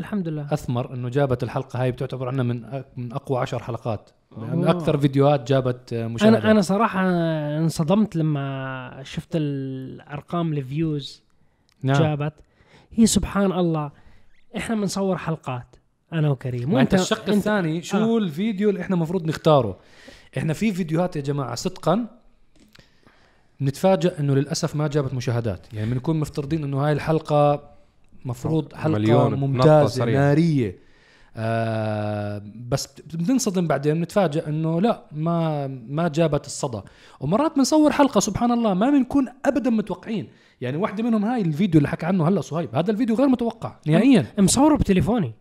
[0.00, 0.46] الحمد لله.
[0.52, 4.10] أثمر إنه جابت الحلقة هاي بتعتبر عنا من من أقوى عشر حلقات.
[4.36, 7.00] من أكثر فيديوهات جابت مشاهدات أنا أنا صراحة
[7.58, 11.22] انصدمت لما شفت الأرقام ال views
[11.82, 12.02] نعم.
[12.02, 12.32] جابت.
[12.92, 13.90] هي سبحان الله
[14.56, 15.76] إحنا بنصور حلقات
[16.12, 16.72] أنا وكريم.
[16.72, 18.18] وأنت الشق الثاني شو آه.
[18.18, 19.78] الفيديو اللي إحنا المفروض نختاره؟
[20.38, 22.06] إحنا في فيديوهات يا جماعة صدقا
[23.62, 25.74] نتفاجئ إنه للأسف ما جابت مشاهدات.
[25.74, 27.71] يعني بنكون مفترضين إنه هاي الحلقة
[28.24, 30.78] مفروض حلقة مليون ممتازة نارية.
[31.36, 36.80] آه بس بننصدم بعدين بنتفاجئ إنه لا ما ما جابت الصدى.
[37.20, 40.28] ومرات بنصور حلقة سبحان الله ما بنكون ابدا متوقعين.
[40.60, 42.74] يعني واحدة منهم هاي الفيديو اللي حكى عنه هلأ صهيب.
[42.74, 44.26] هذا الفيديو غير متوقع نهائيا.
[44.38, 45.32] مصوره بتليفوني.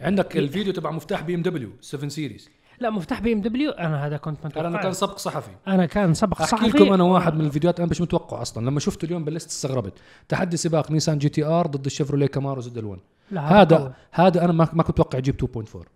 [0.00, 2.48] عندك الفيديو تبع مفتاح بي إم دبليو 7 Series.
[2.80, 3.70] لا مفتاح بي إم دبليو.
[3.70, 5.50] أنا هذا كنت متوقع أنا كان سبق صحفي.
[5.68, 6.66] أنا كان سبق صحفي.
[6.66, 8.66] احكي لكم أنا واحد من الفيديوهات أنا مش متوقع أصلا.
[8.66, 9.92] لما شفته اليوم بال list استغربت.
[10.28, 12.98] تحدي سباق نيسان جي تي آر ضد الشيفروليه كامارو ZL1
[13.38, 15.86] هذا هذا, هذا أنا ما ما كنت أتوقع يجيب 2.4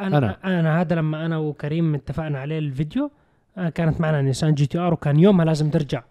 [0.00, 3.10] أنا أنا, أنا هذا لما أنا وكريم اتفقنا عليه الفيديو
[3.58, 6.02] آه، كانت معنا نيسان جي تي آر وكان يومها لازم ترجع.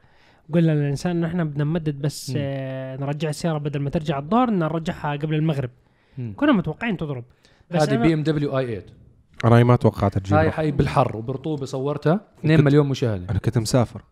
[0.54, 5.12] قلنا للإنسان انه إحنا بدنا نمدد بس آه نرجع السيارة بدل ما ترجع الظهر نرجعها
[5.12, 5.70] قبل المغرب.
[6.18, 6.34] م.
[6.34, 7.24] كنا متوقعين تضرب.
[7.72, 9.01] هذه بي إم دبليو آي 8
[9.46, 12.22] أنا ما توقعت تجيب هاي حي بالحر وبرطوبة صورتها.
[12.40, 13.26] 2 مليون مشاهدة.
[13.30, 14.04] أنا كنت مسافر.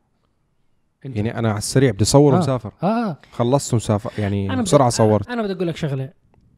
[1.05, 1.15] أنت.
[1.15, 2.35] يعني أنا على السريع بدي أصور آه.
[2.35, 2.71] ومسافر.
[2.83, 3.17] آه.
[3.31, 4.11] خلصت ومسافر.
[4.21, 5.29] يعني أنا بسرعة صورت.
[5.29, 6.13] أنا بدي أقول لك شغلة.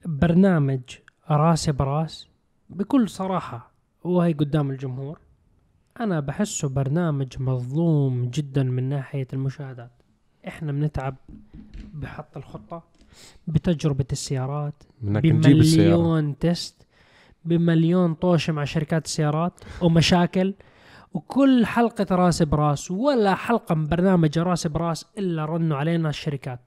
[0.05, 0.81] برنامج
[1.29, 2.27] راس براس
[2.69, 3.71] بكل صراحة
[4.03, 5.19] وهي قدام الجمهور.
[5.99, 9.91] أنا بحسه برنامج مظلوم جدا من ناحية المشاهدات.
[10.47, 11.15] إحنا بنتعب
[11.93, 12.83] بحط الخطة
[13.47, 16.80] بتجربة السيارات بمليون test
[17.45, 20.53] بمليون طوشة مع شركات السيارات ومشاكل
[21.13, 26.59] وكل حلقة راس براس ولا حلقة من برنامج راس براس إلا رنوا علينا الشركات.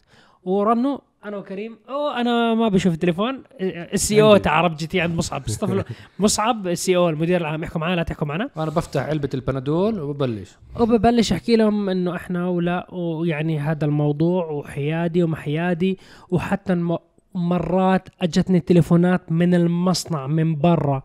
[0.44, 5.42] ورنوا أنا وكريم أو أنا ما بشوف التليفون ال CEO تاع تي عند مصعب.
[6.18, 10.56] مصعب ال CEO المدير العام يحكوا معنا لا تحكوا معنا أنا بفتح علبة البنادول وببلش.
[10.80, 15.98] وببلش أحكي لهم إنه إحنا ولا ويعني هذا الموضوع وحيادي وما حيادي
[16.30, 16.98] وحتى
[17.34, 21.02] مرات اجتني تليفونات من المصنع من برا.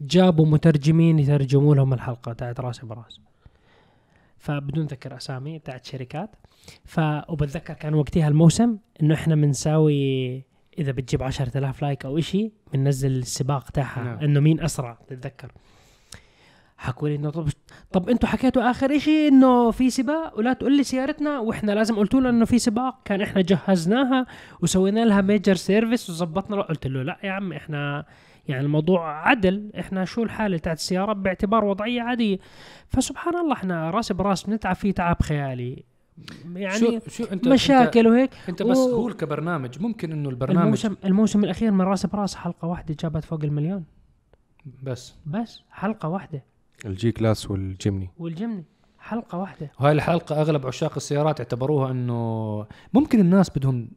[0.00, 3.20] جابوا مترجمين يترجموا لهم الحلقة تاعت راس براس.
[4.38, 6.30] فبدون ذكر أسامي تاعت شركات
[6.84, 10.42] ف وبتذكر كان وقتها الموسم إنه إحنا بنساوي
[10.78, 14.04] إذا بتجيب 10000 لايك أو إشي بننزل السباق تاعها.
[14.04, 14.18] نعم.
[14.18, 15.52] إنه مين أسرع تتذكر؟
[16.84, 17.48] حكوا لي إنه طب
[17.92, 22.20] طب أنتوا حكيتوا آخر إشي إنه في سباق؟ ولا تقول لي سيارتنا وإحنا لازم قلتوا
[22.20, 22.98] له إنه في سباق.
[23.04, 24.26] كان إحنا جهزناها
[24.62, 28.04] وسوينا لها major service وظبطنا قلت له لا يا عم إحنا
[28.48, 29.70] يعني الموضوع عدل.
[29.80, 32.38] إحنا شو الحالة تاعت السيارة؟ باعتبار وضعية عادية.
[32.88, 35.84] فسبحان الله إحنا راس براس بنتعب فيه تعب خيالي.
[36.54, 38.30] يعني شو شو انت مشاكل وهيك.
[38.48, 42.96] أنت, انت و- كبرنامج ممكن إنه البرنامج الموسم الموسم الأخير من راس براس حلقة واحدة
[43.00, 43.84] جابت فوق المليون.
[44.82, 45.14] بس.
[45.26, 46.44] بس حلقة واحدة.
[46.84, 48.10] الجي كلاس والجيمني.
[48.18, 48.64] والجمني
[48.98, 49.70] حلقة واحدة.
[49.80, 53.88] وهاي الحلقة أغلب عشاق السيارات اعتبروها إنه ممكن الناس بدهم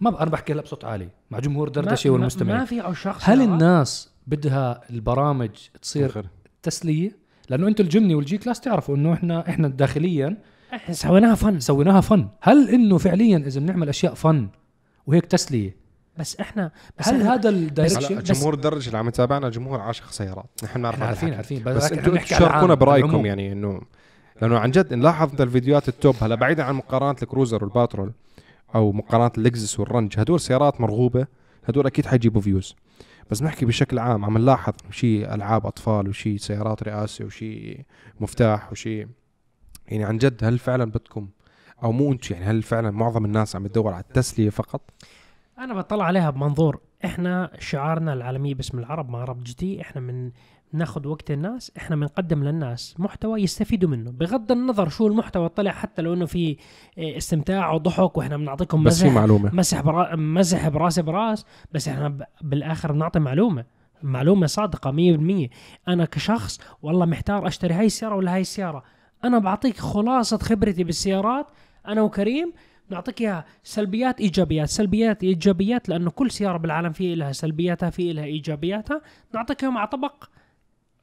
[0.00, 0.14] ما ب...
[0.16, 2.58] أنا بحكي هلا بصوت عالي مع جمهور دردشة ما- والمستمعين.
[2.58, 3.48] ما في عشاق هل سيارات.
[3.48, 5.50] الناس بدها البرامج
[5.82, 6.26] تصير خير.
[6.62, 7.16] تسلية؟
[7.48, 10.42] لأنه أنتم الجمني والجي كلاس تعرفوا إنه إحنا إحنا داخليا
[10.74, 14.48] إحنا سويناها fun سويناها fun هل إنه فعليا إذا بنعمل أشياء fun
[15.06, 15.76] وهيك تسلية؟
[16.18, 20.50] بس إحنا بس هل هذا ال direction جمهور الدرج اللي عم يتابعنا جمهور عاشق سيارات.
[20.64, 21.34] نحن هذا عارفين.
[21.34, 21.62] عارفين.
[21.64, 23.26] بس لكن أنتم تشاركونا برأيكم.
[23.26, 23.80] يعني انه
[24.42, 28.12] لأنه عن جد نلاحظ انت الفيديوهات ال top هلا بعيدا عن مقارنة الكروزر والباترول
[28.74, 31.26] أو مقارنة اللكزس والرنج هدول سيارات مرغوبة.
[31.64, 32.76] هدول أكيد حيجيبوا views.
[33.30, 37.80] بس نحكي بشكل عام عم نلاحظ شيء ألعاب أطفال وشيء سيارات رئاسه وشيء
[38.20, 39.06] مفتاح وشيء
[39.88, 41.28] يعني عن جد هل فعلا بدكم
[41.82, 44.80] أو مو أنتم يعني هل فعلا معظم الناس عم تدور على التسلية فقط؟
[45.62, 46.80] أنا بطلع عليها بمنظور.
[47.04, 50.30] إحنا شعارنا العالمي باسم العرب مع عرب GT إحنا من
[50.72, 54.10] ناخذ وقت الناس إحنا بنقدم للناس محتوى يستفيدوا منه.
[54.10, 56.56] بغض النظر شو المحتوى طلع حتى لو إنه في
[56.98, 59.54] آه، استمتاع وضحك وإحنا بنعطيكم بس في معلومة.
[59.54, 63.64] مسح برا مزح براس براس بس إحنا بالآخر بنعطي معلومة.
[64.02, 65.50] معلومة صادقة 100%
[65.88, 68.82] أنا كشخص والله محتار أشتري هاي السيارة ولا هاي السيارة.
[69.24, 71.46] أنا بعطيك خلاصة خبرتي بالسيارات
[71.88, 72.52] أنا وكريم
[72.92, 73.44] نعطيك إياها.
[73.62, 74.68] سلبيات إيجابيات.
[74.68, 79.00] سلبيات إيجابيات لأنه كل سيارة بالعالم في لها سلبياتها في لها إيجابياتها.
[79.34, 80.24] نعطيك على طبق.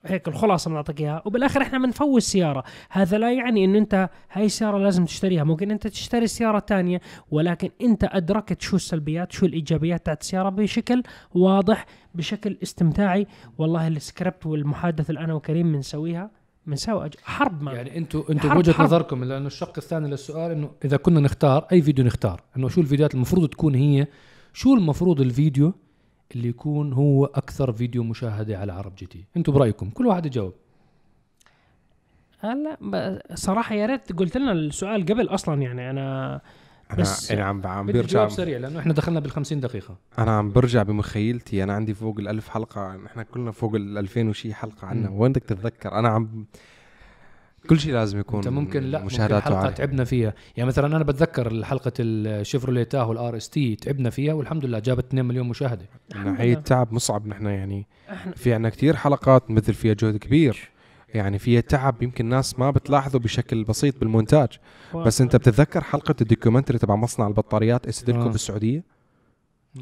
[0.05, 1.21] هيك الخلاصة بنعطيك إياها.
[1.25, 5.43] وبالآخر إحنا بنفوز السياره هذا لا يعني إنه أنت هاي السيارة لازم تشتريها.
[5.43, 11.03] ممكن أنت تشتري السيارة الثانية ولكن أنت أدركت شو السلبيات شو الإيجابيات تاعت السيارة بشكل
[11.35, 11.85] واضح
[12.15, 13.27] بشكل استمتاعي.
[13.57, 16.31] والله السكريبت والمحادثة اللي أنا وكريم بنسويها
[16.69, 17.73] بنسوي أج- حرب ما.
[17.73, 18.85] يعني أنتم أنتم بوجهة حرب.
[18.85, 23.13] نظركم لأنه الشق الثاني للسؤال إنه إذا كنا نختار أي فيديو نختار؟ إنه شو الفيديوهات
[23.15, 24.07] المفروض تكون هي؟
[24.53, 25.73] شو المفروض الفيديو
[26.35, 30.53] اللي يكون هو أكثر فيديو مشاهدة على عرب GT؟ أنتم برأيكم كل واحد يجاوب.
[32.39, 32.77] هلا
[33.33, 36.41] صراحة يا ريت قلت لنا السؤال قبل أصلا يعني أنا
[36.91, 39.97] أنا بس يعني عم عم بدي برجع جواب سريع لأنه إحنا دخلنا بال 50 دقيقة
[40.19, 44.53] أنا عم برجع بمخيلتي أنا عندي فوق الألف حلقة نحن كلنا فوق ال 2000 وشي
[44.53, 45.09] حلقة عنا.
[45.09, 46.45] وين بدك تتذكر أنا عم
[47.69, 49.73] كل شيء لازم يكون أنت ممكن لا ممكن مشاهداته حلقة عالية.
[49.73, 54.79] تعبنا فيها يعني مثلا أنا بتذكر حلقة الشيفروليه تاهو ال RST تعبنا فيها والحمد لله
[54.79, 55.85] جابت 2 مليون مشاهدة
[56.15, 56.55] من ناحيه.
[56.55, 60.69] تعب مصعب نحن يعني إحنا في عنا كتير حلقات مثل فيها جهد كبير
[61.13, 64.49] يعني فيها تعب يمكن الناس ما بتلاحظه بشكل بسيط بالمونتاج.
[64.95, 68.27] بس أنت بتتذكر حلقة ال documentary تبع مصنع البطاريات اسدلكم آه.
[68.27, 68.83] بالسعوديه.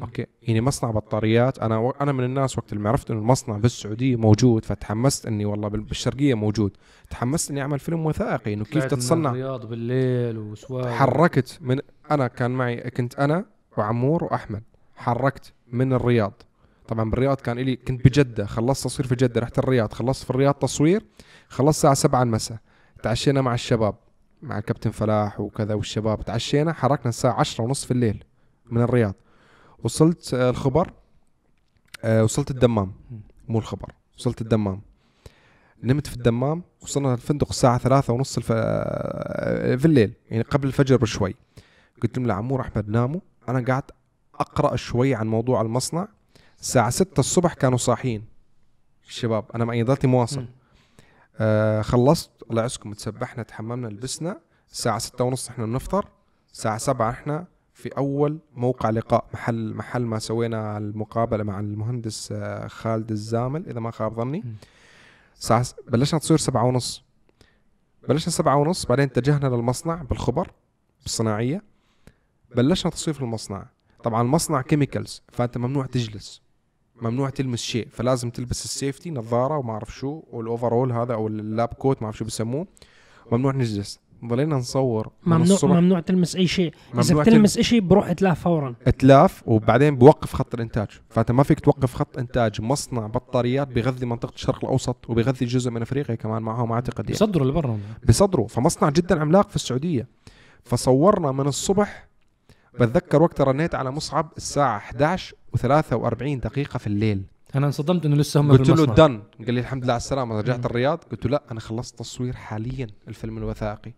[0.02, 0.26] أوكي.
[0.42, 1.90] يعني مصنع بطاريات أنا و...
[1.90, 6.34] أنا من الناس وقت اللي عرفت إنه المصنع بالسعودية موجود فتحمست إني والله بال- بالشرقية
[6.34, 6.76] موجود.
[7.10, 9.30] تحمست إني أعمل فيلم وثائقي إنه كيف طلعت من تتصنع.
[9.30, 10.86] الرياض بالليل وسواق.
[10.88, 11.78] حركت من
[12.10, 13.44] أنا كان معي كنت أنا
[13.76, 14.62] وعمور وأحمد
[14.96, 16.42] حركت من الرياض.
[16.88, 20.54] طبعا بالرياض كان لي كنت بجدة خلصت تصوير في جدة رحت الرياض خلصت في الرياض
[20.54, 21.04] تصوير
[21.48, 22.58] خلصت الساعة 7 المساء
[23.02, 23.94] تعشينا مع الشباب
[24.42, 28.24] مع الكابتن فلاح وكذا والشباب تعشينا حركنا الساعة 10 ونص في الليل
[28.70, 29.14] من الرياض.
[29.84, 30.92] وصلت آه، الخبر
[32.04, 32.92] آه، وصلت الدمام
[33.48, 34.80] مو الخبر وصلت الدمام.
[35.82, 38.48] نمت في الدمام وصلنا الفندق الساعة ثلاثة ونص الف...
[38.52, 41.34] آه، في الليل يعني قبل الفجر بشوي.
[42.02, 43.20] قلت لهم لعمور أحمد ناموا.
[43.48, 43.82] أنا قاعد
[44.34, 46.08] أقرأ شوي عن موضوع المصنع.
[46.60, 48.24] الساعة ستة الصبح كانوا صاحيين.
[49.08, 50.46] الشباب أنا معي ضلتي مواصل.
[51.40, 54.40] آه خلصت الله يعزكم تسبحنا تحممنا لبسنا.
[54.72, 56.08] الساعة ستة ونص إحنا بنفطر.
[56.52, 62.66] الساعة سبعة إحنا في أول موقع لقاء محل محل ما سوينا المقابلة مع المهندس آه،
[62.66, 64.44] خالد الزامل إذا ما خاب ظني.
[65.34, 67.04] ساعة بلشنا تصوير سبعة ونص.
[68.08, 70.50] بلشنا سبعة ونص بعدين اتجهنا للمصنع بالخبر
[71.02, 71.62] بالصناعية.
[72.56, 73.66] بلشنا تصوير في المصنع.
[74.04, 76.47] طبعا المصنع chemicals فأنت ممنوع تجلس.
[77.02, 81.26] ممنوع تلمس شيء فلازم تلبس ال safety نظارة وما أعرف شو وال overall هذا أو
[81.26, 82.66] ال lab coat ما أعرف شو بسموه.
[83.32, 84.00] ممنوع نجلس.
[84.24, 86.74] ضلينا نصور من ممنوع ممنوع تلمس أي شيء.
[86.98, 88.74] إذا بتلمس شيء بروح اتلاف فورا.
[88.86, 90.88] اتلاف وبعدين بوقف خط الإنتاج.
[91.08, 95.82] فأنت ما فيك توقف خط إنتاج مصنع بطاريات بيغذي منطقة الشرق الأوسط وبيغذي جزء من
[95.82, 97.12] أفريقيا كمان معهم أعتقد يعني.
[97.12, 97.78] يصدروا لبرا.
[98.08, 98.48] بصدروا.
[98.48, 100.08] فمصنع جدا عملاق في السعودية.
[100.64, 102.08] فصورنا من الصبح.
[102.74, 107.22] بتذكر وقتها رنيت على مصعب الساعة 11 و43 دقيقة في الليل.
[107.54, 108.84] أنا انصدمت إنه لسه هم قلت له.
[108.84, 110.66] دن قال لي الحمد لله على السلامة رجعت.
[110.66, 111.04] الرياض.
[111.10, 113.92] قلت له لا أنا خلصت تصوير حاليا الفيلم الوثائقي.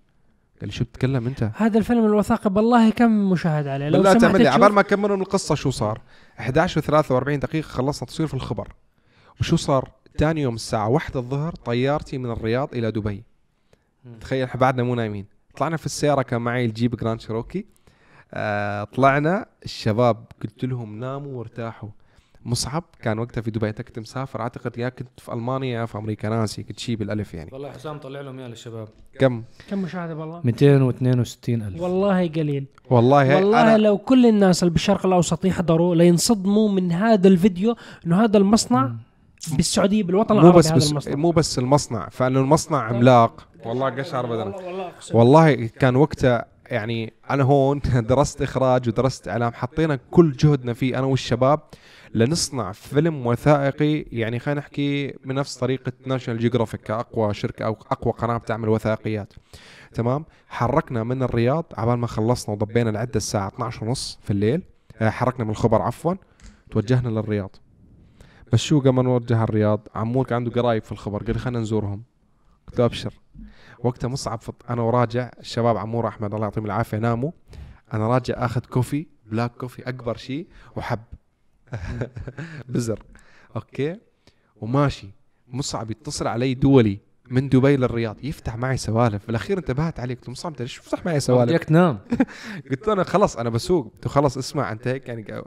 [0.61, 4.49] قال لي شو بتتكلم أنت؟ هذا الفيلم الوثائقي بالله كم مشاهد عليه؟ لو تعمل لي
[4.49, 6.01] عبال ما كملوا من القصة شو صار.
[6.41, 8.73] 11 و43 دقيقة خلصنا تصوير في الخبر.
[9.41, 13.25] وشو صار؟ ثاني يوم الساعة 1 الظهر طيارتي من الرياض إلى دبي.
[14.21, 15.27] تخيل إحنا بعدنا مو نايمين.
[15.57, 17.67] طلعنا في السيارة كان معي الجيب جراند شيروكي.
[18.35, 21.89] آه طلعنا الشباب قلت لهم ناموا وارتاحوا.
[22.45, 25.99] مصعب كان وقتها في دبي انت كنت مسافر أعتقد يا كنت في ألمانيا يا في
[25.99, 27.51] أمريكا ناسي كنت شي بالألف يعني.
[27.53, 28.89] والله حسام طلع لهم اياه للشباب.
[29.19, 31.81] كم؟ كم مشاهدة بالله؟ 262 ألف.
[31.81, 32.67] والله قليل.
[32.91, 37.77] والله والله لو كل الناس اللي بالشرق الأوسط يحضروا لينصدموا من هذا الفيديو
[38.07, 38.93] إنه هذا المصنع
[39.57, 41.17] بالسعودية بالوطن مو العربي بس, هذا بس المصنع.
[41.17, 43.49] مو بس المصنع فإنه المصنع عملاق.
[43.67, 44.93] والله قشعر بدنا والله والله.
[45.13, 51.07] والله كان وقتها يعني أنا هون درست إخراج ودرست إعلام حطينا كل جهدنا فيه أنا
[51.07, 51.61] والشباب
[52.15, 58.37] لنصنع فيلم وثائقي يعني خلينا نحكي بنفس طريقة ناشونال جيوغرافيك كأقوى شركة أو أقوى قناة
[58.37, 59.33] بتعمل وثائقيات.
[59.95, 64.63] تمام؟ حركنا من الرياض عبال ما خلصنا وضبينا العدة الساعة 12 ونص في الليل
[65.01, 66.15] آه، حركنا من الخبر عفوا
[66.71, 67.57] توجهنا للرياض.
[68.53, 72.03] بس شو قبل نوجه الرياض؟ عمور كان عنده قرايب في الخبر قال لي خلينا نزورهم.
[72.69, 73.15] قلت له أبشر.
[73.85, 74.55] وقتها مصعب فط...
[74.71, 77.31] أنا وراجع الشباب عمور أحمد الله يعطيهم العافية ناموا.
[77.93, 81.01] أنا راجع آخذ coffee black coffee أكبر شيء وحب.
[82.69, 83.03] بزر.
[83.57, 83.97] أوكي؟
[84.57, 85.11] وماشي.
[85.49, 86.99] مصعب يتصل علي دولي.
[87.31, 88.17] من دبي للرياض.
[88.25, 89.27] يفتح معي سوالف.
[89.27, 91.99] بالأخير انتبهت عليه قلت له مصعب انت ليش تفتح معي سوالف؟ بدك تنام.
[92.71, 93.85] قلت له أنا خلص أنا بسوق.
[93.95, 95.43] قلت له خلص اسمع أنت هيك يعني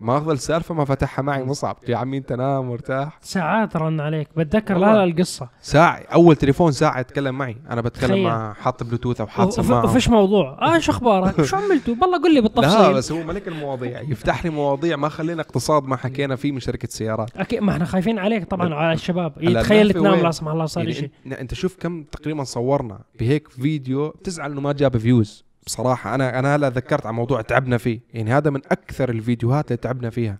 [0.00, 1.76] ما اخذ السالفه ما فتحها معي مصعب.
[1.88, 3.18] يا عمي أنت نام وارتاح.
[3.22, 4.28] ساعات رن عليك.
[4.36, 4.78] بتذكر.
[4.78, 5.48] لا لا القصة.
[5.62, 6.02] ساعة.
[6.12, 7.56] أول تليفون ساعة يتكلم معي.
[7.70, 8.24] أنا بتكلم تخيل.
[8.24, 9.84] مع حاط بلوتوث أو حاط سماعة.
[9.84, 10.58] وفيش موضوع.
[10.76, 14.00] آه شو أخبارك؟ شو عملتوا بالله قل لي لا بالتفصيل بس هو ملك المواضيع.
[14.00, 17.30] يفتح لي مواضيع ما خلينا اقتصاد ما حكينا فيه من شركة سيارات.
[17.36, 19.32] أكيد ما إحنا خايفين عليك طبعا على الشباب.
[19.40, 20.14] يتخيل تنام.
[20.14, 24.50] لا سمح الله صار يعني شيء انت, أنت شوف كم تقريبا صورنا بهيك فيديو بتزعل
[24.52, 28.00] إنه ما جاب views بصراحة أنا أنا هلا ذكرت على موضوع تعبنا فيه.
[28.14, 30.38] يعني هذا من أكثر الفيديوهات اللي تعبنا فيها.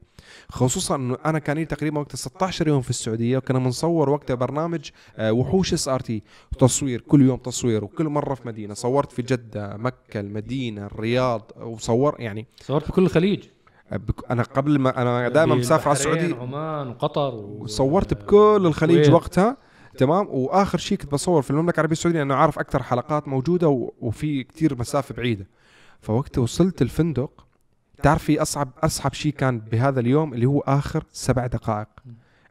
[0.49, 4.91] خصوصا إنه أنا كان لي تقريبا وقت 16 يوم في السعودية وكنا بنصور وقتها برنامج
[5.17, 6.23] آه، وحوش SRT.
[6.59, 8.75] تصوير كل يوم تصوير وكل مرة في مدينة.
[8.75, 13.45] صورت في جدة مكة المدينة الرياض وصور يعني صورت في كل الخليج.
[13.93, 16.35] بك- أنا قبل ما أنا دائما مسافر على السعودية.
[16.35, 17.59] عمان وقطر و...
[17.63, 19.11] وصورت بكل الخليج.
[19.11, 19.57] وقتها.
[19.99, 23.91] تمام؟ وآخر شيء كنت بصور في المملكة العربية السعودية لأنه عارف أكثر حلقات موجودة.
[24.01, 25.47] وفي كتير مسافة بعيدة.
[26.01, 27.47] فوقت وصلت الفندق
[28.03, 31.89] تعرف في اصعب أصعب شيء كان بهذا اليوم اللي هو آخر سبع دقائق.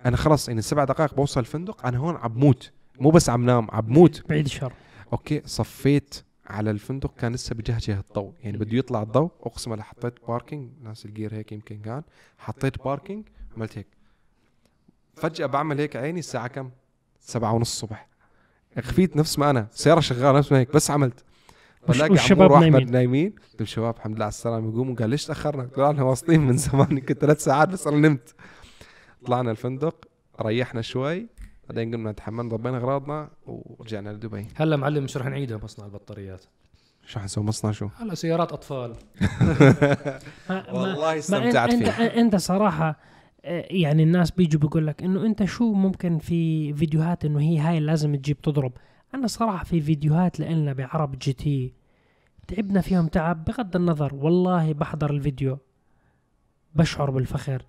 [0.05, 2.71] أنا خلص يعني السبع دقائق بوصل الفندق أنا هون عم موت.
[2.99, 4.29] مو بس عم نام عم موت.
[4.29, 4.73] بعيد الشر.
[5.13, 8.33] أوكي صفيت على الفندق كان لسه بجهجه الضوء.
[8.43, 12.03] يعني بده يطلع الضوء أقسم بالله حطيت parking ناس الجير هيك يمكن كان.
[12.37, 13.87] حطيت parking عملت هيك.
[15.15, 16.69] فجأة بعمل هيك عيني الساعة كم؟
[17.27, 18.07] سبعة ونص الصبح
[18.79, 19.67] خفيت نفس ما أنا.
[19.71, 21.23] سيارة شغالة نفس ما هيك بس عملت.
[21.89, 23.29] بلاقي والشباب عمور واحمد نايمين.
[23.31, 24.69] قلت لهم شباب الحمد لله على السلامة.
[24.69, 26.91] يقوموا قال ليش تأخرنا؟ قلت له إحنا واصلين من زمان.
[26.91, 28.35] يمكن ثلاث ساعات بس أنا نمت.
[29.25, 30.05] طلعنا الفندق
[30.41, 31.27] ريحنا شوي.
[31.69, 32.49] بعدين قمنا نتحمل.
[32.49, 34.47] ضبينا أغراضنا ورجعنا لدبي.
[34.55, 36.45] هلا معلم مش رح نعيدها مصنع البطاريات.
[37.05, 38.95] شو حنسوي مصنع شو؟ هلا سيارات أطفال.
[40.73, 42.99] والله استمتعت انت فيه أنت صراحة
[43.71, 48.15] يعني الناس بيجوا بيقول لك إنه أنت شو ممكن في فيديوهات إنه هي هاي لازم
[48.15, 48.71] تجيب تضرب؟
[49.13, 51.73] أنا صراحة في فيديوهات لنا بعرب جي تي
[52.47, 55.57] تعبنا فيهم تعب بغض النظر والله بحضر الفيديو.
[56.75, 57.65] بشعر بالفخر.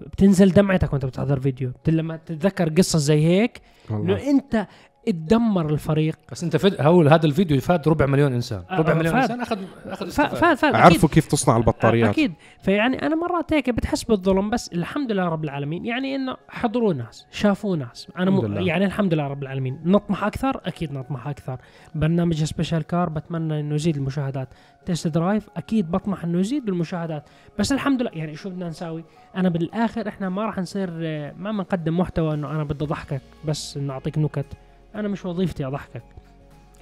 [0.00, 1.72] بتنزل دمعتك وأنت بتحضر فيديو.
[1.88, 4.66] لما تتذكر قصه زي هيك إنه أنت
[5.06, 6.18] تدمر الفريق.
[6.32, 6.80] بس انت فد...
[6.80, 8.62] هو هذا الفيديو فاد ربع مليون إنسان.
[8.70, 9.22] آه، ربع آه، مليون فاد.
[9.22, 10.34] إنسان اخذ أخذ ف- استفادة.
[10.34, 10.84] فات فات أكيد.
[10.86, 12.10] عرفوا كيف تصنع البطاريات.
[12.10, 12.32] أكيد.
[12.62, 15.86] فيعني أنا مرات هيك بتحس بالظلم بس الحمد لله رب العالمين.
[15.86, 18.08] يعني إنه حضروا ناس شافوا ناس.
[18.16, 18.46] أنا الحمد م...
[18.54, 18.60] لله.
[18.66, 19.78] يعني الحمد لله رب العالمين.
[19.84, 21.58] نطمح أكثر؟ أكيد نطمح أكثر.
[21.94, 24.48] برنامج special car بتمنى إنه يزيد المشاهدات.
[24.86, 27.28] test drive؟ أكيد بطمح إنه يزيد بالمشاهدات
[27.58, 29.04] بس الحمد لله يعني شو بدنا نساوي؟
[29.36, 33.76] أنا بالآخر إحنا ما راح نصير آه، ما بنقدم محتوى إنه أنا بدي اضحكك بس
[33.76, 34.46] إنه أعطيك نكت.
[34.94, 36.02] أنا مش وظيفتي أضحكك.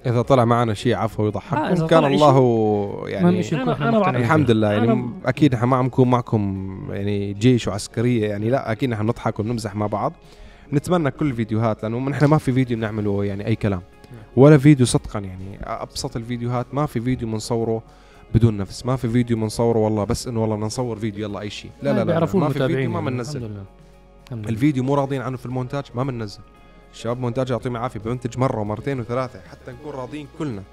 [0.05, 4.51] إذا طلع معنا شيء عفوي آه، يضحككم إذا كان الله يعني أنا- أنا الحمد.
[4.51, 8.89] لله يعني أنا- أكيد إحنا ما عم نكون معكم يعني جيش وعسكرية يعني لا أكيد
[8.89, 10.13] نحن بنضحك وبنمزح مع بعض.
[10.73, 13.81] نتمنى كل الفيديوهات لأنه نحن ما في فيديو بنعمله يعني أي كلام.
[14.35, 17.81] ولا فيديو صدقا يعني أبسط الفيديوهات ما في فيديو بنصوره
[18.35, 21.49] بدون نفس ما في فيديو بنصوره والله بس إنه والله بدنا نصور فيديو يلا أي
[21.49, 21.71] شيء.
[21.83, 23.09] لا لا لا, لا ما في فيديو ما يعني.
[23.11, 23.63] بننزل لله.
[24.49, 26.39] الفيديو مو راضيين عنه في المونتاج ما بننزل
[26.93, 30.63] الشباب مونتاج يعطيهم العافية بمنتج مرة ومرتين وثلاثة حتى نكون راضيين كلنا.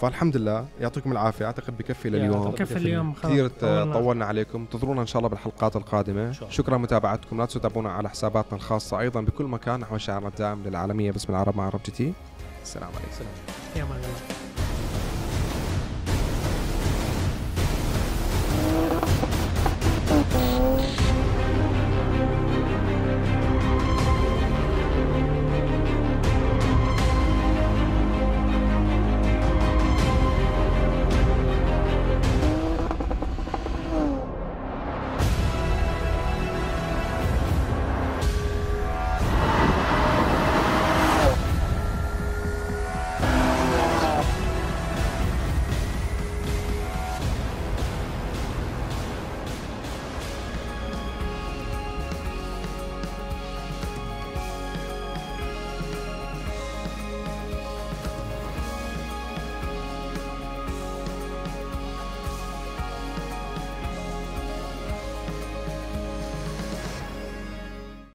[0.00, 2.50] فالحمد لله يعطيكم العافية أعتقد بكفي لليوم.
[2.50, 3.48] كفى اليوم خلاص كثير
[3.92, 4.24] طولنا.
[4.24, 4.60] عليكم.
[4.60, 6.32] انتظرونا إن شاء الله بالحلقات القادمة.
[6.32, 9.80] شكرا متابعتكم لا تنسوا تتابعونا على حساباتنا الخاصة أيضا بكل مكان.
[9.80, 12.12] نحو شعارنا الدائم للعالمية باسم العرب مع عرب جي تي.
[12.62, 13.30] السلام عليكم.
[13.76, 14.49] يا man الله